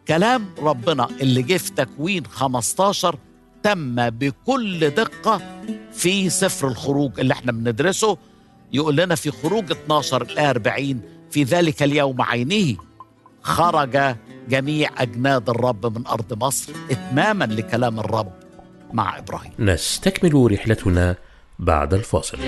[0.09, 3.19] كلام ربنا اللي جه في تكوين 15
[3.63, 5.41] تم بكل دقة
[5.93, 8.19] في سفر الخروج اللي إحنا بندرسه.
[8.73, 11.01] يقول لنا في خروج 12 الآية 40
[11.31, 12.77] في ذلك اليوم عينه
[13.43, 14.17] خرج
[14.49, 18.33] جميع أجناد الرب من أرض مصر إتماما لكلام الرب
[18.93, 19.53] مع إبراهيم.
[19.59, 21.17] نستكمل رحلتنا
[21.59, 22.39] بعد الفاصل.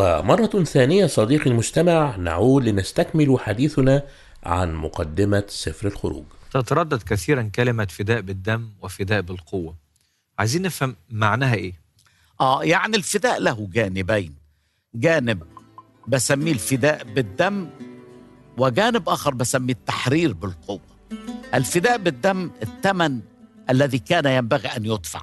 [0.00, 4.02] ومرة ثانية صديقي المستمع نعود لنستكمل حديثنا
[4.42, 6.24] عن مقدمة سفر الخروج.
[6.52, 9.74] تتردد كثيرا كلمة فداء بالدم وفداء بالقوة.
[10.38, 11.72] عايزين نفهم معناها إيه؟
[12.40, 14.34] آه يعني الفداء له جانبين.
[14.94, 15.42] جانب
[16.08, 17.68] بسميه الفداء بالدم
[18.58, 20.80] وجانب آخر بسميه التحرير بالقوة.
[21.54, 23.20] الفداء بالدم الثمن
[23.70, 25.22] الذي كان ينبغي أن يدفع.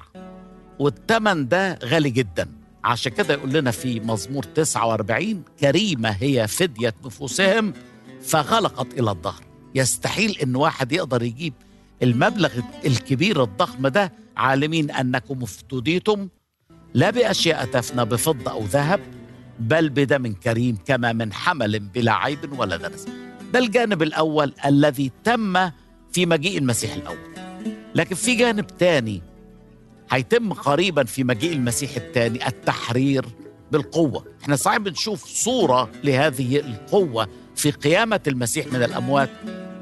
[0.78, 2.57] والثمن ده غالي جدا.
[2.84, 7.72] عشان كده يقول لنا في مزمور 49 كريمة هي فدية نفوسهم
[8.22, 11.54] فغلقت إلى الظهر يستحيل إن واحد يقدر يجيب
[12.02, 12.50] المبلغ
[12.86, 14.12] الكبير الضخم ده.
[14.36, 16.28] عالمين أنكم افتديتم
[16.94, 19.00] لا بأشياء تفنى بفضة أو ذهب
[19.60, 23.06] بل بدم كريم كما من حمل بلا عيب ولا دنس
[23.52, 25.70] ده الجانب الأول الذي تم
[26.12, 27.18] في مجيء المسيح الأول.
[27.94, 29.22] لكن في جانب تاني
[30.10, 33.26] هيتم قريبا في مجيء المسيح الثاني التحرير
[33.72, 34.24] بالقوة.
[34.42, 39.30] إحنا صحيح بنشوف صورة لهذه القوة في قيامة المسيح من الأموات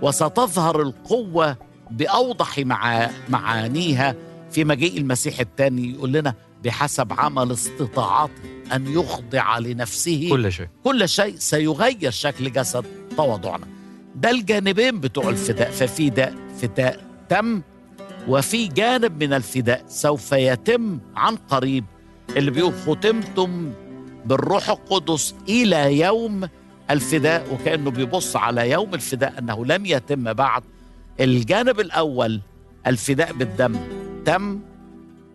[0.02, 1.56] وستظهر القوة
[1.90, 4.14] بأوضح مع معانيها
[4.50, 5.90] في مجيء المسيح الثاني.
[5.90, 8.32] يقول لنا بحسب عمل استطاعته
[8.72, 10.28] أن يخضع لنفسه.
[10.30, 10.68] كل شيء.
[10.84, 12.84] كل شيء سيغير شكل جسد
[13.16, 13.66] تواضعنا.
[14.14, 15.70] ده الجانبين بتوع الفداء.
[15.70, 17.62] ففي ده فداء تم
[18.28, 21.84] وفي جانب من الفداء سوف يتم عن قريب
[22.36, 23.72] اللي بيقول ختمتم
[24.24, 26.48] بالروح القدس إلى يوم
[26.90, 30.62] الفداء وكأنه بيبص على يوم الفداء أنه لم يتم بعد.
[31.20, 32.40] الجانب الأول
[32.86, 33.76] الفداء بالدم
[34.24, 34.60] تم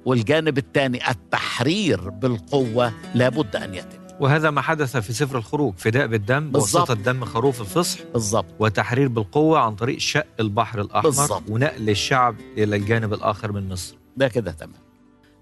[0.05, 4.00] والجانب الثاني التحرير بالقوة لابد أن يتم.
[4.22, 6.88] وهذا ما حدث في سفر الخروج فداء بالدم بالظبط.
[6.88, 11.43] بواسطة دم خروف الفصح بالظبط وتحرير بالقوة عن طريق شق البحر الأحمر بالظبط.
[11.49, 13.95] ونقل الشعب إلى الجانب الآخر من مصر.
[14.17, 14.82] ده كده تمام.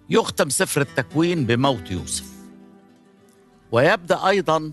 [0.10, 2.26] يختم سفر التكوين بموت يوسف.
[3.72, 4.72] ويبدأ أيضا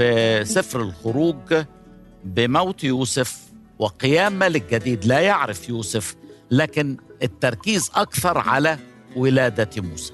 [0.00, 1.54] بسفر الخروج
[2.24, 3.40] بموت يوسف
[3.78, 6.16] وقيام ملك جديد لا يعرف يوسف
[6.50, 8.78] لكن التركيز أكثر على
[9.16, 10.12] ولادة موسى.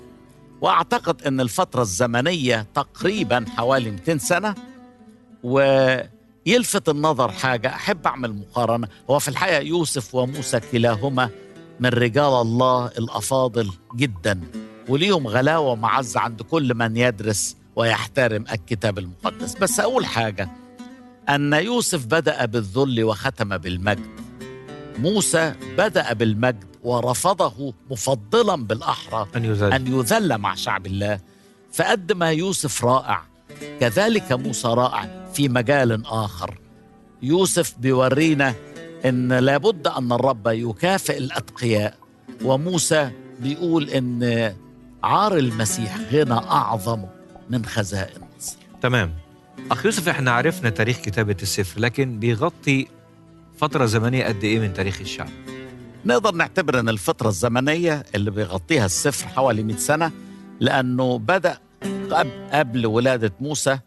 [0.62, 4.54] وأعتقد أن الفترة الزمنية تقريبا حوالي 200 سنة
[5.42, 7.68] ويلفت النظر حاجة.
[7.68, 8.88] أحب أعمل مقارنة.
[9.10, 11.30] هو في الحقيقة يوسف وموسى كلاهما
[11.80, 14.40] من رجال الله الأفاضل جدا
[14.88, 19.54] وليهم غلاوة ومعزة عند كل من يدرس ويحترم الكتاب المقدس.
[19.54, 20.48] بس أقول حاجة.
[21.28, 24.21] أن يوسف بدأ بالذل وختم بالمجد.
[24.98, 29.72] موسى بدأ بالمجد ورفضه مفضلا بالأحرى أن يذل.
[29.72, 31.20] أن يذل مع شعب الله.
[31.72, 33.22] فقد ما يوسف رائع
[33.80, 36.58] كذلك موسى رائع في مجال آخر.
[37.22, 38.54] يوسف بيورينا
[39.04, 41.94] إن لابد أن الرب يكافئ الأتقياء
[42.44, 44.52] وموسى بيقول إن
[45.02, 47.04] عار المسيح غنى أعظم
[47.50, 48.56] من خزائن مصر.
[48.82, 49.14] تمام.
[49.70, 52.88] أخ يوسف إحنا عرفنا تاريخ كتابة السفر لكن بيغطي
[53.62, 55.28] فترة زمنية قد إيه من تاريخ الشعب؟
[56.04, 60.12] نقدر نعتبر إن الفترة الزمنية اللي بيغطيها السفر حوالي 100 سنة
[60.60, 61.58] لأنه بدأ
[62.52, 63.78] قبل, ولادة موسى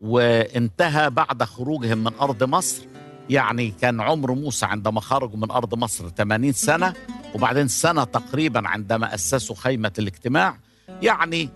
[0.00, 2.82] وانتهى بعد خروجهم من أرض مصر.
[3.30, 6.94] يعني كان عمر موسى عندما خرجوا من أرض مصر 80 سنة
[7.34, 10.58] وبعدين سنة تقريبا عندما أسسوا خيمة الاجتماع.
[11.02, 11.48] يعني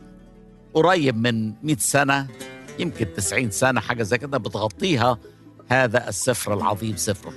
[0.75, 2.27] قريب من 100 سنة
[2.79, 5.19] يمكن 90 سنة حاجة زي كده بتغطيها
[5.69, 7.33] هذا السفر العظيم سفر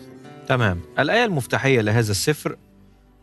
[0.49, 0.81] تمام.
[0.99, 2.57] الآية المفتاحية لهذا السفر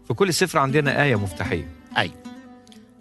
[0.08, 1.68] في كل سفر عندنا آية مفتاحية.
[1.98, 2.10] أي.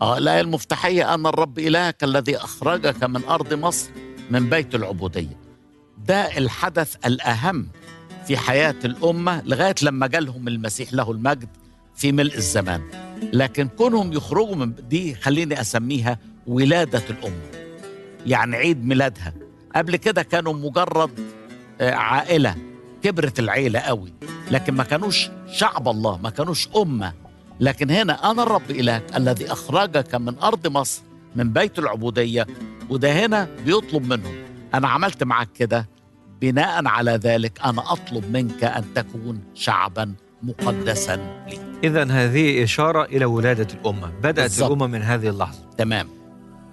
[0.02, 3.90] آه الآية المفتاحية أن الرب إلهك الذي أخرجك من أرض مصر
[4.32, 5.38] من بيت العبودية.
[6.08, 7.68] ده الحدث الأهم
[8.28, 11.50] في حياة الأمة لغاية لما جالهم المسيح له المجد
[11.96, 12.82] في ملء الزمان.
[13.34, 17.52] لكن كونهم يخرجوا من دي خليني أسميها ولادة الأمة.
[18.26, 19.34] يعني عيد ميلادها.
[19.76, 21.20] قبل كده كانوا مجرد
[21.82, 22.56] آه، عائلة.
[23.06, 24.14] كبرت العيلة قوي
[24.52, 27.14] لكن ما كانوش شعب الله ما كانوش أمة.
[27.60, 31.02] لكن هنا أنا الرب إلهك الذي أخرجك من أرض مصر
[31.36, 32.48] من بيت العبودية
[32.90, 34.36] وده هنا بيطلب منهم.
[34.74, 35.90] أنا عملت معك كده
[36.42, 41.60] بناء على ذلك أنا أطلب منك أن تكون شعبا مقدسا لي.
[41.84, 44.72] اذا هذه إشارة إلى ولادة الأمة بدأت بالظبط.
[44.72, 45.60] الأمة من هذه اللحظة.
[45.78, 46.08] تمام.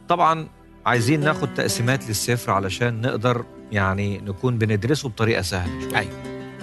[0.09, 0.49] طبعا
[0.87, 5.99] عايزين ناخد تقسيمات للسفر علشان نقدر يعني نكون بندرسه بطريقة سهلة.
[5.99, 6.23] أيوة.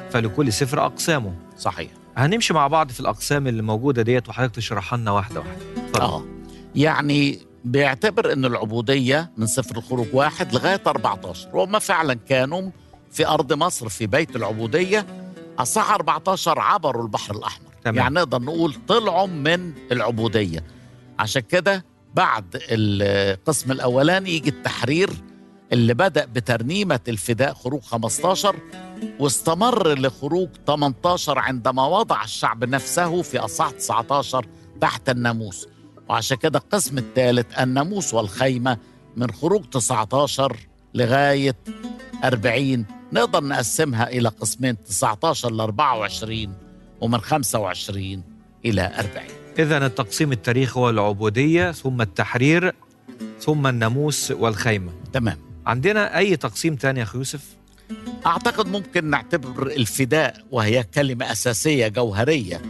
[0.09, 1.33] فلكل سفر أقسامه.
[1.57, 1.91] صحيح.
[2.17, 6.01] هنمشي مع بعض في الأقسام اللي موجودة ديت وحضرتك تشرحها لنا واحدة واحدة.
[6.05, 6.23] آه.
[6.75, 12.69] يعني بيعتبر أن العبودية من سفر الخروج واحد لغاية 14 وهم فعلا كانوا
[13.11, 15.05] في أرض مصر في بيت العبودية
[15.59, 17.69] أصح 14 عبروا البحر الأحمر.
[17.83, 17.95] تمام.
[17.95, 20.63] يعني نقدر نقول طلعوا من العبودية.
[21.19, 21.85] عشان كده
[22.15, 25.09] بعد القسم الأولاني يجي التحرير
[25.73, 28.55] اللي بدأ بترنيمة الفداء خروج 15
[29.19, 34.45] واستمر لخروج 18 عندما وضع الشعب نفسه في أصح 19
[34.81, 35.67] تحت الناموس.
[36.09, 38.77] وعشان كده القسم الثالث الناموس والخيمة
[39.17, 40.57] من خروج 19
[40.93, 41.55] لغاية
[42.23, 46.53] 40 نقدر نقسمها إلى قسمين 19 ل 24
[47.01, 48.23] ومن 25
[48.65, 49.09] إلى 40
[49.59, 52.75] إذا التقسيم التاريخي هو العبودية ثم التحرير
[53.39, 54.91] ثم الناموس والخيمة.
[55.13, 55.48] تمام.
[55.65, 57.41] عندنا أي تقسيم تاني يا أخي يوسف؟
[58.25, 62.61] أعتقد ممكن نعتبر الفداء وهي كلمة أساسية جوهرية.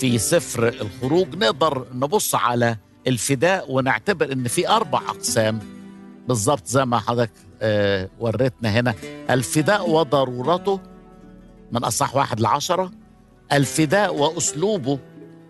[0.00, 2.76] في سفر الخروج نقدر نبص على
[3.06, 5.58] الفداء ونعتبر إن في أربع أقسام.
[6.28, 7.32] بالظبط زي ما حضرتك
[7.62, 8.94] آه وريتنا هنا.
[9.30, 10.80] الفداء وضرورته
[11.72, 12.92] من أصح واحد لعشرة.
[13.52, 14.98] الفداء وأسلوبه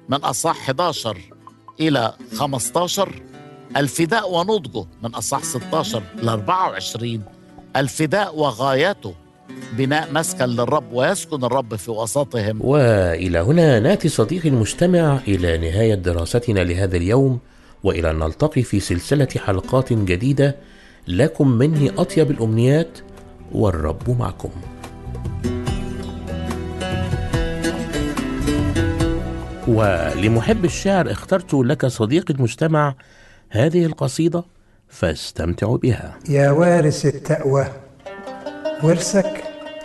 [0.08, 1.18] من أصح 11
[1.80, 3.22] إلى 15
[3.76, 7.22] الفداء ونضجه من أصح 16 ل 24
[7.76, 9.14] الفداء وغايته
[9.72, 12.58] بناء مسكن للرب ويسكن الرب في وسطهم.
[12.64, 17.38] وإلى هنا نأتي صديقي المستمع إلى نهاية دراستنا لهذا اليوم
[17.84, 20.56] وإلى أن نلتقي في سلسلة حلقات جديدة
[21.08, 22.98] لكم مني أطيب الأمنيات
[23.52, 24.50] والرب معكم.
[29.68, 32.94] ولمحب الشعر اخترت لك صديقي المستمع
[33.54, 34.44] هذه القصيدة
[34.88, 36.18] فاستمتعوا بها.
[36.28, 37.66] يا وارث التقوى
[38.82, 39.42] ورثك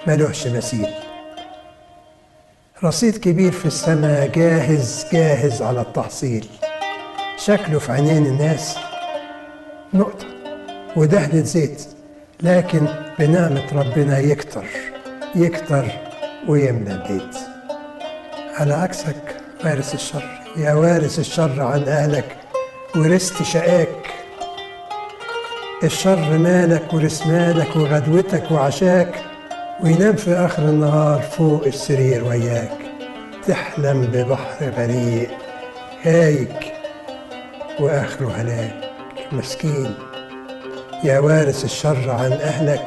[0.07, 0.87] ملوحش مثيل
[2.83, 6.47] رصيد كبير في السماء جاهز جاهز على التحصيل.
[7.37, 8.77] شكله في عينين الناس.
[9.93, 10.25] نقطة.
[10.95, 11.83] ودهنة زيت
[12.43, 12.87] لكن
[13.19, 14.65] بنعمة ربنا يكتر
[15.35, 15.85] يكتر
[16.47, 17.37] ويملى البيت.
[18.55, 20.41] على عكسك وارث الشر.
[20.57, 22.38] يا وارث الشر عن أهلك
[22.95, 24.13] ورثت شقاك.
[25.83, 29.15] الشر مالك ورث مالك وغدوتك وعشاك
[29.83, 32.77] وينام في آخر النهار فوق السرير وياك.
[33.47, 35.29] تحلم ببحر غريق
[36.03, 36.47] هايج
[37.79, 38.75] وآخره هلاك.
[39.31, 39.93] مسكين
[41.03, 42.85] يا وارث الشر عن أهلك.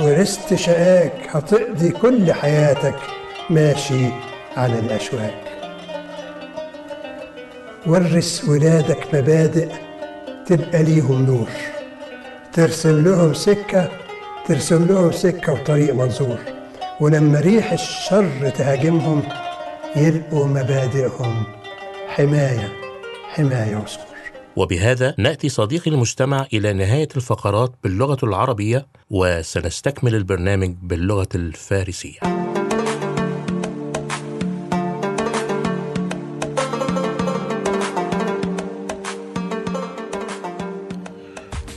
[0.00, 2.98] ورثت شقاك هتقضي كل حياتك
[3.50, 4.08] ماشي
[4.56, 5.45] على الأشواك.
[7.86, 9.68] ورث ولادك مبادئ
[10.46, 11.48] تبقى ليهم نور.
[12.52, 13.90] ترسم لهم سكة
[14.48, 16.38] ترسم لهم سكة وطريق منظور.
[17.00, 19.22] ولما ريح الشر تهاجمهم
[19.96, 21.46] يلقوا مبادئهم
[22.08, 22.72] حماية
[23.28, 24.06] حماية وسور
[24.56, 32.35] وبهذا نأتي صديقي المستمع إلى نهاية الفقرات باللغة العربية وسنستكمل البرنامج باللغة الفارسية.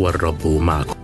[0.00, 0.99] والرب معكم.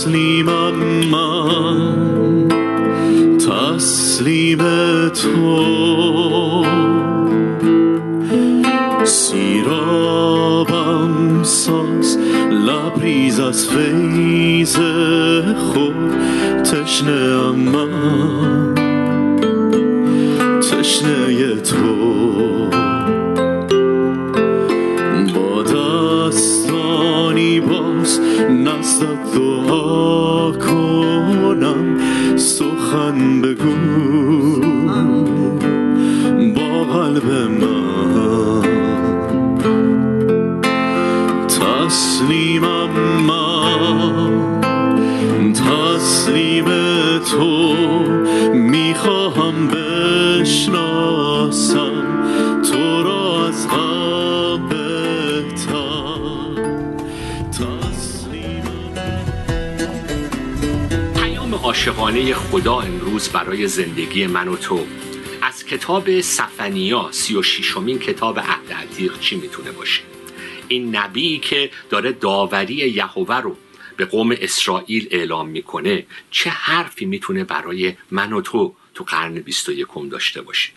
[0.00, 0.74] تسلیمم
[1.10, 2.48] من
[3.38, 4.58] تسلیم
[5.08, 6.64] تو.
[9.04, 10.62] سیرابم
[11.42, 12.18] ساز
[12.50, 14.76] لبریز از فیض
[15.56, 16.14] خود
[16.62, 18.74] تشنه من
[20.60, 22.09] تشنه تو.
[29.00, 31.96] نزدت دعا کنم
[32.36, 33.76] سخن بگو.
[36.54, 38.62] با قلب من.
[41.48, 42.90] تسلیمم
[43.28, 44.60] من.
[45.52, 46.64] تسلیم
[47.18, 47.74] تو.
[48.54, 49.68] می‌خواهم
[61.80, 64.86] عاشقانه خدا امروز برای زندگی من و تو.
[65.42, 70.02] از کتاب سفنیا سی و شیشمین کتاب عهد عتیق چی می‌تونه باشه؟
[70.68, 73.56] این نبی که داره داوری یهوه رو
[73.96, 79.88] به قوم اسرائیل اعلام می‌کنه چه حرفی می‌تونه برای من و تو تو قرن 21
[80.10, 80.70] داشته باشه؟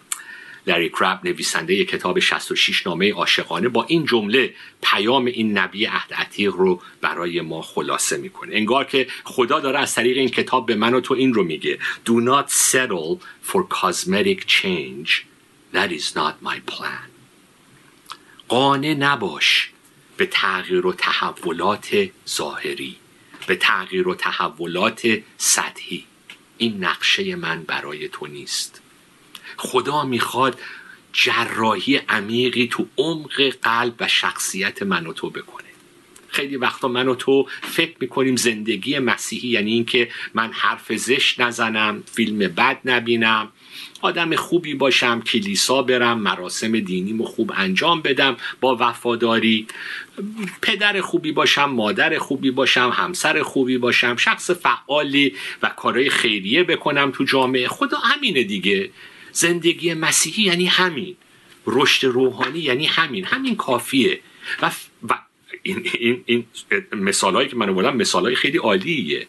[0.68, 6.54] لری کراب نویسنده کتاب 66 نامه عاشقانه با این جمله پیام این نبی عهد عتیق
[6.54, 8.56] رو برای ما خلاصه می‌کنه.
[8.56, 11.80] انگار که خدا داره از طریق این کتاب به من و تو این رو میگه.
[12.06, 15.10] Do not settle for cosmetic change.
[15.74, 17.10] That is not my plan.
[18.48, 19.70] قانع نباش
[20.18, 22.96] به تغییر و تحولات ظاهری.
[23.48, 26.06] به تغییر و تحولات سطحی.
[26.58, 28.83] این نقشه من برای تو نیست.
[29.64, 30.60] خدا می‌خواد
[31.14, 35.64] جراحی عمیقی تو عمق قلب و شخصیت من و تو بکنه.
[36.28, 42.04] خیلی وقتا من و تو فکر می‌کنیم زندگی مسیحی یعنی اینکه من حرف زشت نزنم
[42.16, 43.50] فیلم بد نبینم
[44.02, 49.68] آدم خوبی باشم کلیسا برم مراسم دینیمو خوب انجام بدم با وفاداری
[50.62, 57.12] پدر خوبی باشم مادر خوبی باشم همسر خوبی باشم شخص فعالی و کارهای خیریه بکنم
[57.12, 57.68] تو جامعه.
[57.68, 58.90] خدا همینه دیگه.
[59.34, 61.16] زندگی مسیحی یعنی همین.
[61.68, 63.26] رشد روحانی یعنی همین.
[63.26, 64.20] همین کافیه.
[64.62, 64.72] و,
[65.10, 65.20] و
[65.64, 66.46] این, این, این
[66.92, 69.28] مثال که من زدم مثال های خیلی عالیه.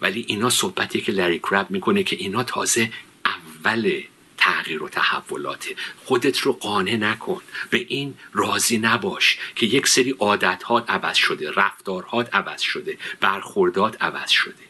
[0.00, 2.92] ولی اینا صحبتی که لری کرب می‌کنه که اینا تازه
[3.24, 4.02] اول
[4.36, 5.76] تغییر و تحولاته.
[6.04, 7.40] خودت رو قانع نکن.
[7.70, 14.30] به این راضی نباش که یک سری عادتهات عوض شده رفتارهات عوض شده برخوردات عوض
[14.30, 14.64] شده.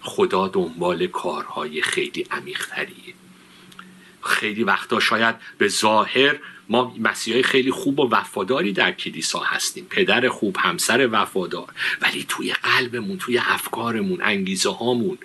[0.00, 3.14] خدا دنبال کارهای خیلی عمیقتریه.
[4.26, 9.86] خیلی وقتا شاید به ظاهر ما مسیحای خیلی خوب و وفاداری در کلیسا هستیم.
[9.90, 11.68] پدر خوب همسر وفادار.
[12.02, 15.18] ولی توی قلبمون توی افکارمون انگیزه هامون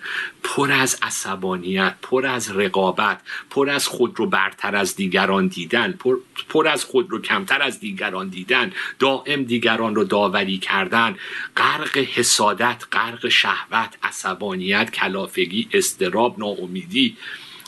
[0.44, 6.18] پر از عصبانیت پر از رقابت پر از خود رو برتر از دیگران دیدن پر,
[6.50, 11.16] پر از خود رو کمتر از دیگران دیدن دائم دیگران رو داوری کردن
[11.58, 17.18] غرق حسادت غرق شهوت عصبانیت کلافگی اضطراب ناامیدی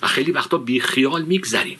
[0.04, 1.80] و خیلی وقتا بیخیال میگذریم.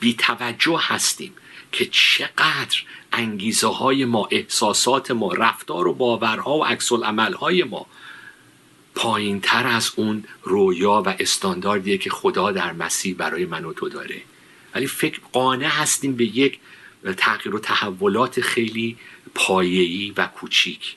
[0.00, 1.32] بی توجه هستیم
[1.72, 6.92] که چقدر انگیزه های ما احساسات ما رفتار و باورها و عکس
[7.40, 7.86] های ما
[8.94, 13.88] پایین تر از اون رویا و استانداردیه که خدا در مسیح برای من و تو
[13.88, 14.22] داره.
[14.74, 16.58] ولی فکر قانع هستیم به یک
[17.16, 18.96] تغییر و تحولات خیلی
[19.34, 20.96] پایه‌ای و کوچیک.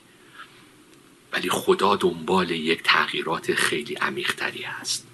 [1.32, 5.06] ولی خدا دنبال یک تغییرات خیلی عمیقتری هست.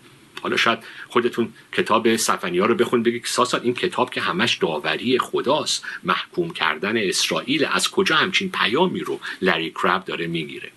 [0.42, 0.78] حالا شاید
[1.08, 5.84] خودتون کتاب سفنیا رو بخون بگید ساسا این کتاب که همش داوری خداست.
[6.04, 10.70] محکوم کردن اسرائیل از کجا همچین پیامی رو لری کراب داره می‌گیره؟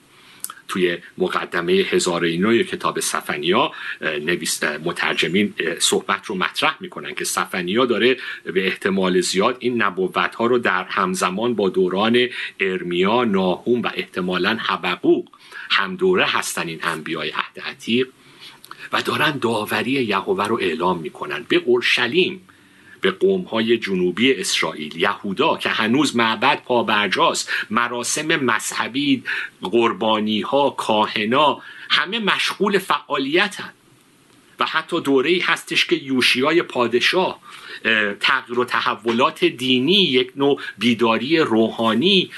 [0.68, 8.18] توی مقدمه هزاره نوی کتاب سفنیا نویس مترجمین صحبت رو مطرح می‌کنن که سفنیا داره
[8.44, 12.28] به احتمال زیاد این نبوت ها رو در همزمان با دوران
[12.60, 15.30] ارمیا ناهوم و احتمالا حبقوق
[15.70, 18.08] هم دوره هستن این انبیای عهد عتیق.
[18.94, 21.46] و دارن داوری یهوه رو اعلام می‌کنن.
[21.50, 22.42] به اورشلیم
[23.02, 23.16] به
[23.52, 29.24] های جنوبی اسرائیل یهودا که هنوز معبد پابرجاست مراسم مذهبی
[29.62, 33.74] قربانی ها کاهنا همه مشغول فعالیتن.
[34.60, 37.40] و حتی دوره ای هستش که یوشیای پادشاه
[38.20, 42.32] تغییر و تحولات دینی یک نوع بیداری روحانی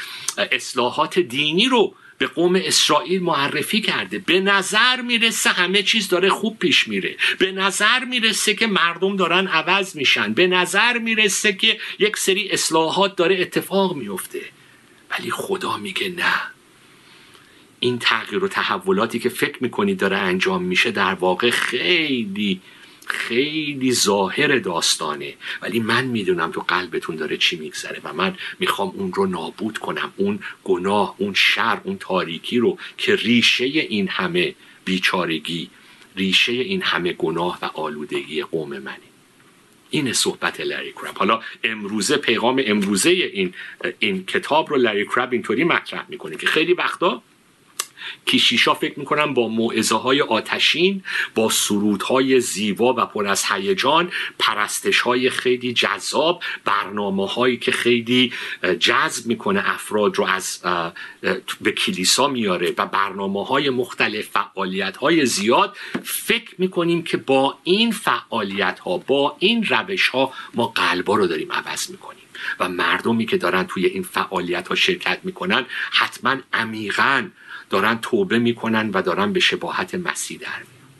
[0.51, 4.19] اصلاحات دینی رو به قوم اسرائیل معرفی کرده.
[4.19, 7.15] به نظر می‌رسه همه چیز داره خوب پیش میره.
[7.39, 10.33] به نظر می‌رسه که مردم دارن عوض میشن.
[10.33, 14.41] به نظر می‌رسه که یک سری اصلاحات داره اتفاق میفته.
[15.11, 16.33] ولی خدا میگه نه.
[17.79, 22.61] این تغییر و تحولاتی که فکر می‌کنید داره انجام میشه در واقع خیلی
[23.07, 25.33] خیلی ظاهر داستانه.
[25.61, 30.13] ولی من می‌دونم تو قلبتون داره چی میگذره و من می‌خوام اون رو نابود کنم.
[30.17, 35.69] اون گناه اون شر اون تاریکی رو که ریشه این همه بیچارگی
[36.15, 38.97] ریشه این همه گناه و آلودگی قوم منه.
[39.89, 41.17] این صحبت لری کراب.
[41.17, 43.53] حالا امروزه پیغام امروزه این
[43.99, 47.23] این کتاب رو لری کراب اینطوری مطرح می‌کنه که خیلی وقتا
[48.25, 51.03] کشیشا فکر می‌کنم با موعظه های آتشین
[51.35, 58.33] با سرودهای زیبا و پر از هیجان پرستش های خیلی جذاب برنامه هایی که خیلی
[58.79, 60.61] جذب می‌کنه افراد رو از
[61.61, 67.91] به کلیسا میاره و برنامه های مختلف فعالیت های زیاد فکر می‌کنیم که با این
[67.91, 72.21] فعالیت ها با این روش ها ما قلبا رو داریم عوض می‌کنیم.
[72.59, 77.29] و مردمی که دارن توی این فعالیت ها شرکت می‌کنن حتما عمیقا
[77.71, 80.91] دارن توبه می‌کنن و دارن به شباهت مسیح در میان.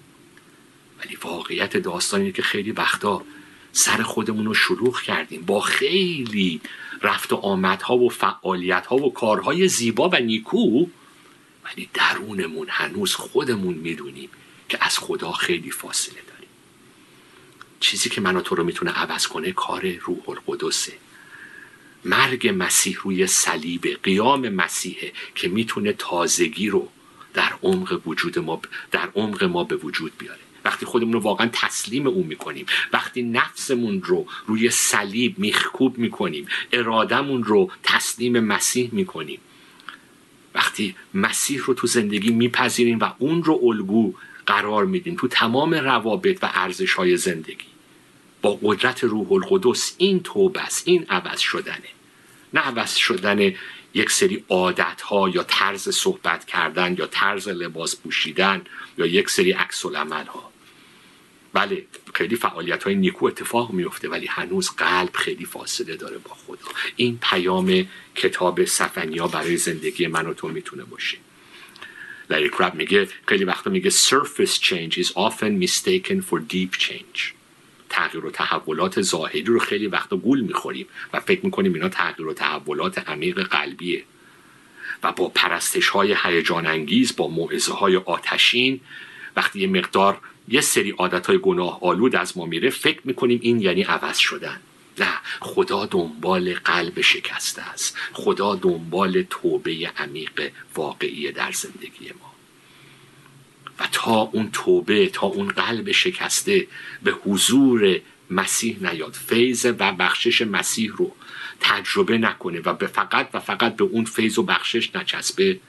[0.99, 3.23] ولی واقعیت داستان اینه که خیلی وقتا
[3.71, 5.41] سر خودمون رو شلوغ کردیم.
[5.41, 6.61] با خیلی
[7.01, 10.85] رفت و آمدها و فعالیتها و کارهای زیبا و نیکو
[11.65, 14.29] ولی درونمون هنوز خودمون می‌دونیم
[14.69, 16.49] که از خدا خیلی فاصله داریم.
[17.79, 20.93] چیزی که منو تو رو می‌تونه عوض کنه کار روح القدسه.
[22.05, 26.89] مرگ مسیح روی صلیب قیام مسیحه که می‌تونه تازگی رو
[27.33, 30.39] در عمق وجود ما در عمق ما به وجود بیاره.
[30.65, 37.43] وقتی خودمون رو واقعا تسلیم او می‌کنیم وقتی نفسمون رو روی صلیب میخکوب می‌کنیم ارادمون
[37.43, 39.39] رو تسلیم مسیح می‌کنیم.
[40.55, 44.13] وقتی مسیح رو تو زندگی میپذیریم و اون رو الگو
[44.45, 47.70] قرار میدیم تو تمام روابط و ارزش های زندگی.
[48.41, 51.89] با قدرت روح القدس این توبه است این عوض شدنه.
[52.53, 53.53] نه عوض شدن
[53.93, 58.61] یک سری عادت ها یا طرز صحبت کردن یا طرز لباس پوشیدن
[58.97, 60.51] یا یک سری عکس العمل ها
[61.53, 61.85] بله
[62.15, 66.65] خیلی فعالیت های نیکو اتفاق میفته ولی هنوز قلب خیلی فاصله داره با خدا.
[66.95, 71.17] این پیام کتاب سفنیا برای زندگی من و تو می‌تونه باشه.
[72.29, 77.40] لری کراب میگه خیلی وقتا میگه surface change is often mistaken for deep change.
[77.91, 82.33] تغییر و تحولات ظاهری رو خیلی وقتا گول می‌خوریم و فکر می‌کنیم اینا تغییر و
[82.33, 84.03] تحولات عمیق قلبیه.
[85.03, 88.79] و با پرستش های هیجان انگیز با موعظه های آتشین
[89.35, 90.17] وقتی یه مقدار
[90.47, 94.59] یه سری عادت های گناه آلود از ما میره فکر می‌کنیم این یعنی عوض شدن.
[94.99, 97.97] نه خدا دنبال قلب شکسته است.
[98.13, 102.30] خدا دنبال توبه عمیق واقعی در زندگی ما.
[103.81, 106.67] و تا اون توبه تا اون قلب شکسته
[107.03, 109.13] به حضور مسیح نیاد.
[109.13, 111.15] فیض و بخشش مسیح رو
[111.59, 115.59] تجربه نکنه و به فقط و فقط به اون فیض و بخشش نچسبه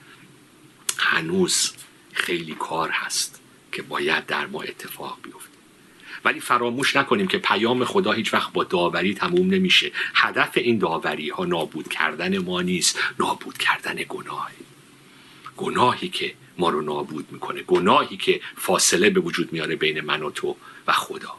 [0.99, 1.73] هنوز
[2.13, 3.41] خیلی کار هست
[3.73, 5.49] که باید در ما اتفاق بیفته.
[6.25, 9.93] ولی فراموش نکنیم که پیام خدا هیچ وقت با داوری تموم نمیشه.
[10.15, 14.51] هدف این داوری ها نابود کردن ما نیست نابود کردن گناه
[15.57, 17.63] گناهی که ما رو نابود می‌کنه.
[17.63, 20.57] گناهی که فاصله به وجود میاره بین من و تو
[20.87, 21.35] و خدا.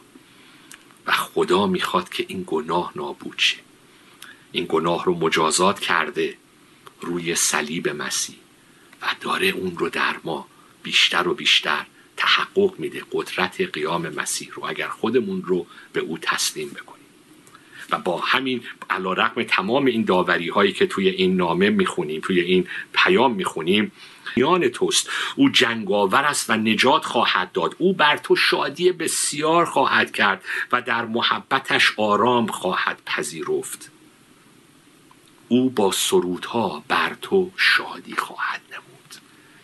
[1.07, 3.57] و خدا می‌خواد که این گناه نابود شه.
[4.51, 6.38] این گناه رو مجازات کرده
[7.01, 8.36] روی صلیب مسیح
[9.01, 10.47] و داره اون رو در ما
[10.84, 11.86] بیشتر و بیشتر
[12.17, 17.03] تحقق میده قدرت قیام مسیح رو اگر خودمون رو به او تسلیم بکنیم.
[17.91, 22.67] و با همین علیرغم تمام این داوری هایی که توی این نامه می‌خونیم توی این
[22.93, 23.91] پیام می‌خونیم
[24.36, 25.09] میان توست.
[25.36, 27.75] او جنگاور است و نجات خواهد داد.
[27.77, 33.91] او بر تو شادی بسیار خواهد کرد و در محبتش آرام خواهد پذیرفت.
[35.47, 38.84] او با سرودها بر تو شادی خواهد نمود.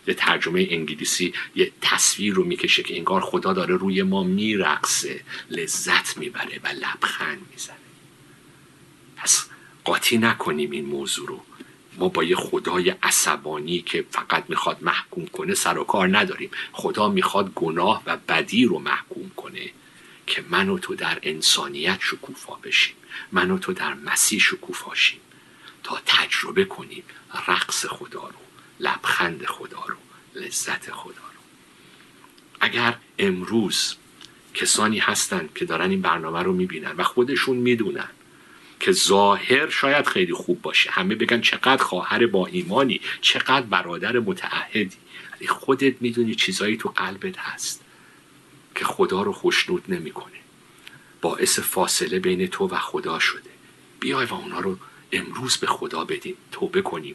[0.06, 6.16] یه ترجمه انگلیسی یه تصویر رو می‌کشه که انگار خدا داره روی ما میرقصه لذت
[6.16, 7.76] می‌بره و لبخند می‌زنه.
[9.16, 9.46] پس
[9.84, 11.40] قاطی نکنیم این موضوع رو.
[11.98, 16.50] ما با یه خدای عصبانی که فقط می‌خواد محکوم کنه سر و کار نداریم.
[16.72, 19.70] خدا می‌خواد گناه و بدی رو محکوم کنه
[20.26, 22.96] که من و تو در انسانیت شکوفا بشیم.
[23.32, 25.20] من و تو در مسیح شکوفا شیم.
[25.82, 27.02] تا تجربه کنیم
[27.48, 28.40] رقص خدا رو
[28.80, 29.96] لبخند خدا رو
[30.34, 31.40] لذت خدا رو.
[32.60, 33.94] اگر امروز
[34.54, 38.08] کسانی هستند که دارن این برنامه رو می‌بینن و خودشون می‌دونن
[38.80, 40.90] که ظاهر شاید خیلی خوب باشه.
[40.90, 44.96] همه بگن چقدر خواهر با ایمانی چقدر برادر متعهدی.
[45.32, 47.84] ولی خودت می‌دونی چیزایی تو قلبت هست
[48.74, 50.36] که خدا رو خوشنود نمی‌کنه.
[51.20, 53.50] باعث فاصله بین تو و خدا شده.
[54.00, 54.78] بیای و اونا رو
[55.12, 57.14] امروز به خدا بدیم توبه کنیم.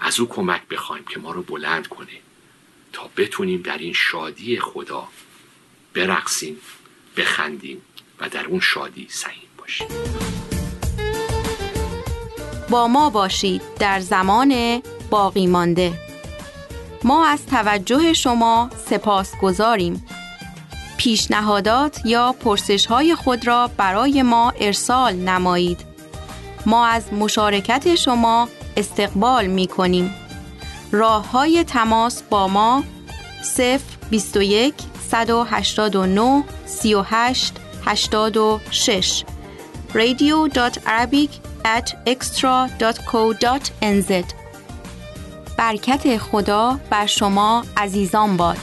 [0.00, 2.18] از او کمک بخوایم که ما رو بلند کنه.
[2.92, 5.08] تا بتونیم در این شادی خدا
[5.94, 6.56] برقصیم
[7.16, 7.82] بخندیم
[8.20, 9.86] و در اون شادی سهیم باشیم.
[12.70, 15.92] با ما باشید در زمان باقی مانده.
[17.04, 20.06] ما از توجه شما سپاسگزاریم
[20.96, 25.84] پیشنهادات یا پرسش های خود را برای ما ارسال نمایید.
[26.66, 30.14] ما از مشارکت شما استقبال می کنیم
[30.92, 32.84] راه های تماس با ما
[33.42, 34.74] 0 21
[35.10, 37.54] 189 38
[37.84, 39.24] 86
[39.94, 42.50] radio.arabic at extra.co.nz
[45.58, 48.58] برکت خدا بر شما عزیزان باد.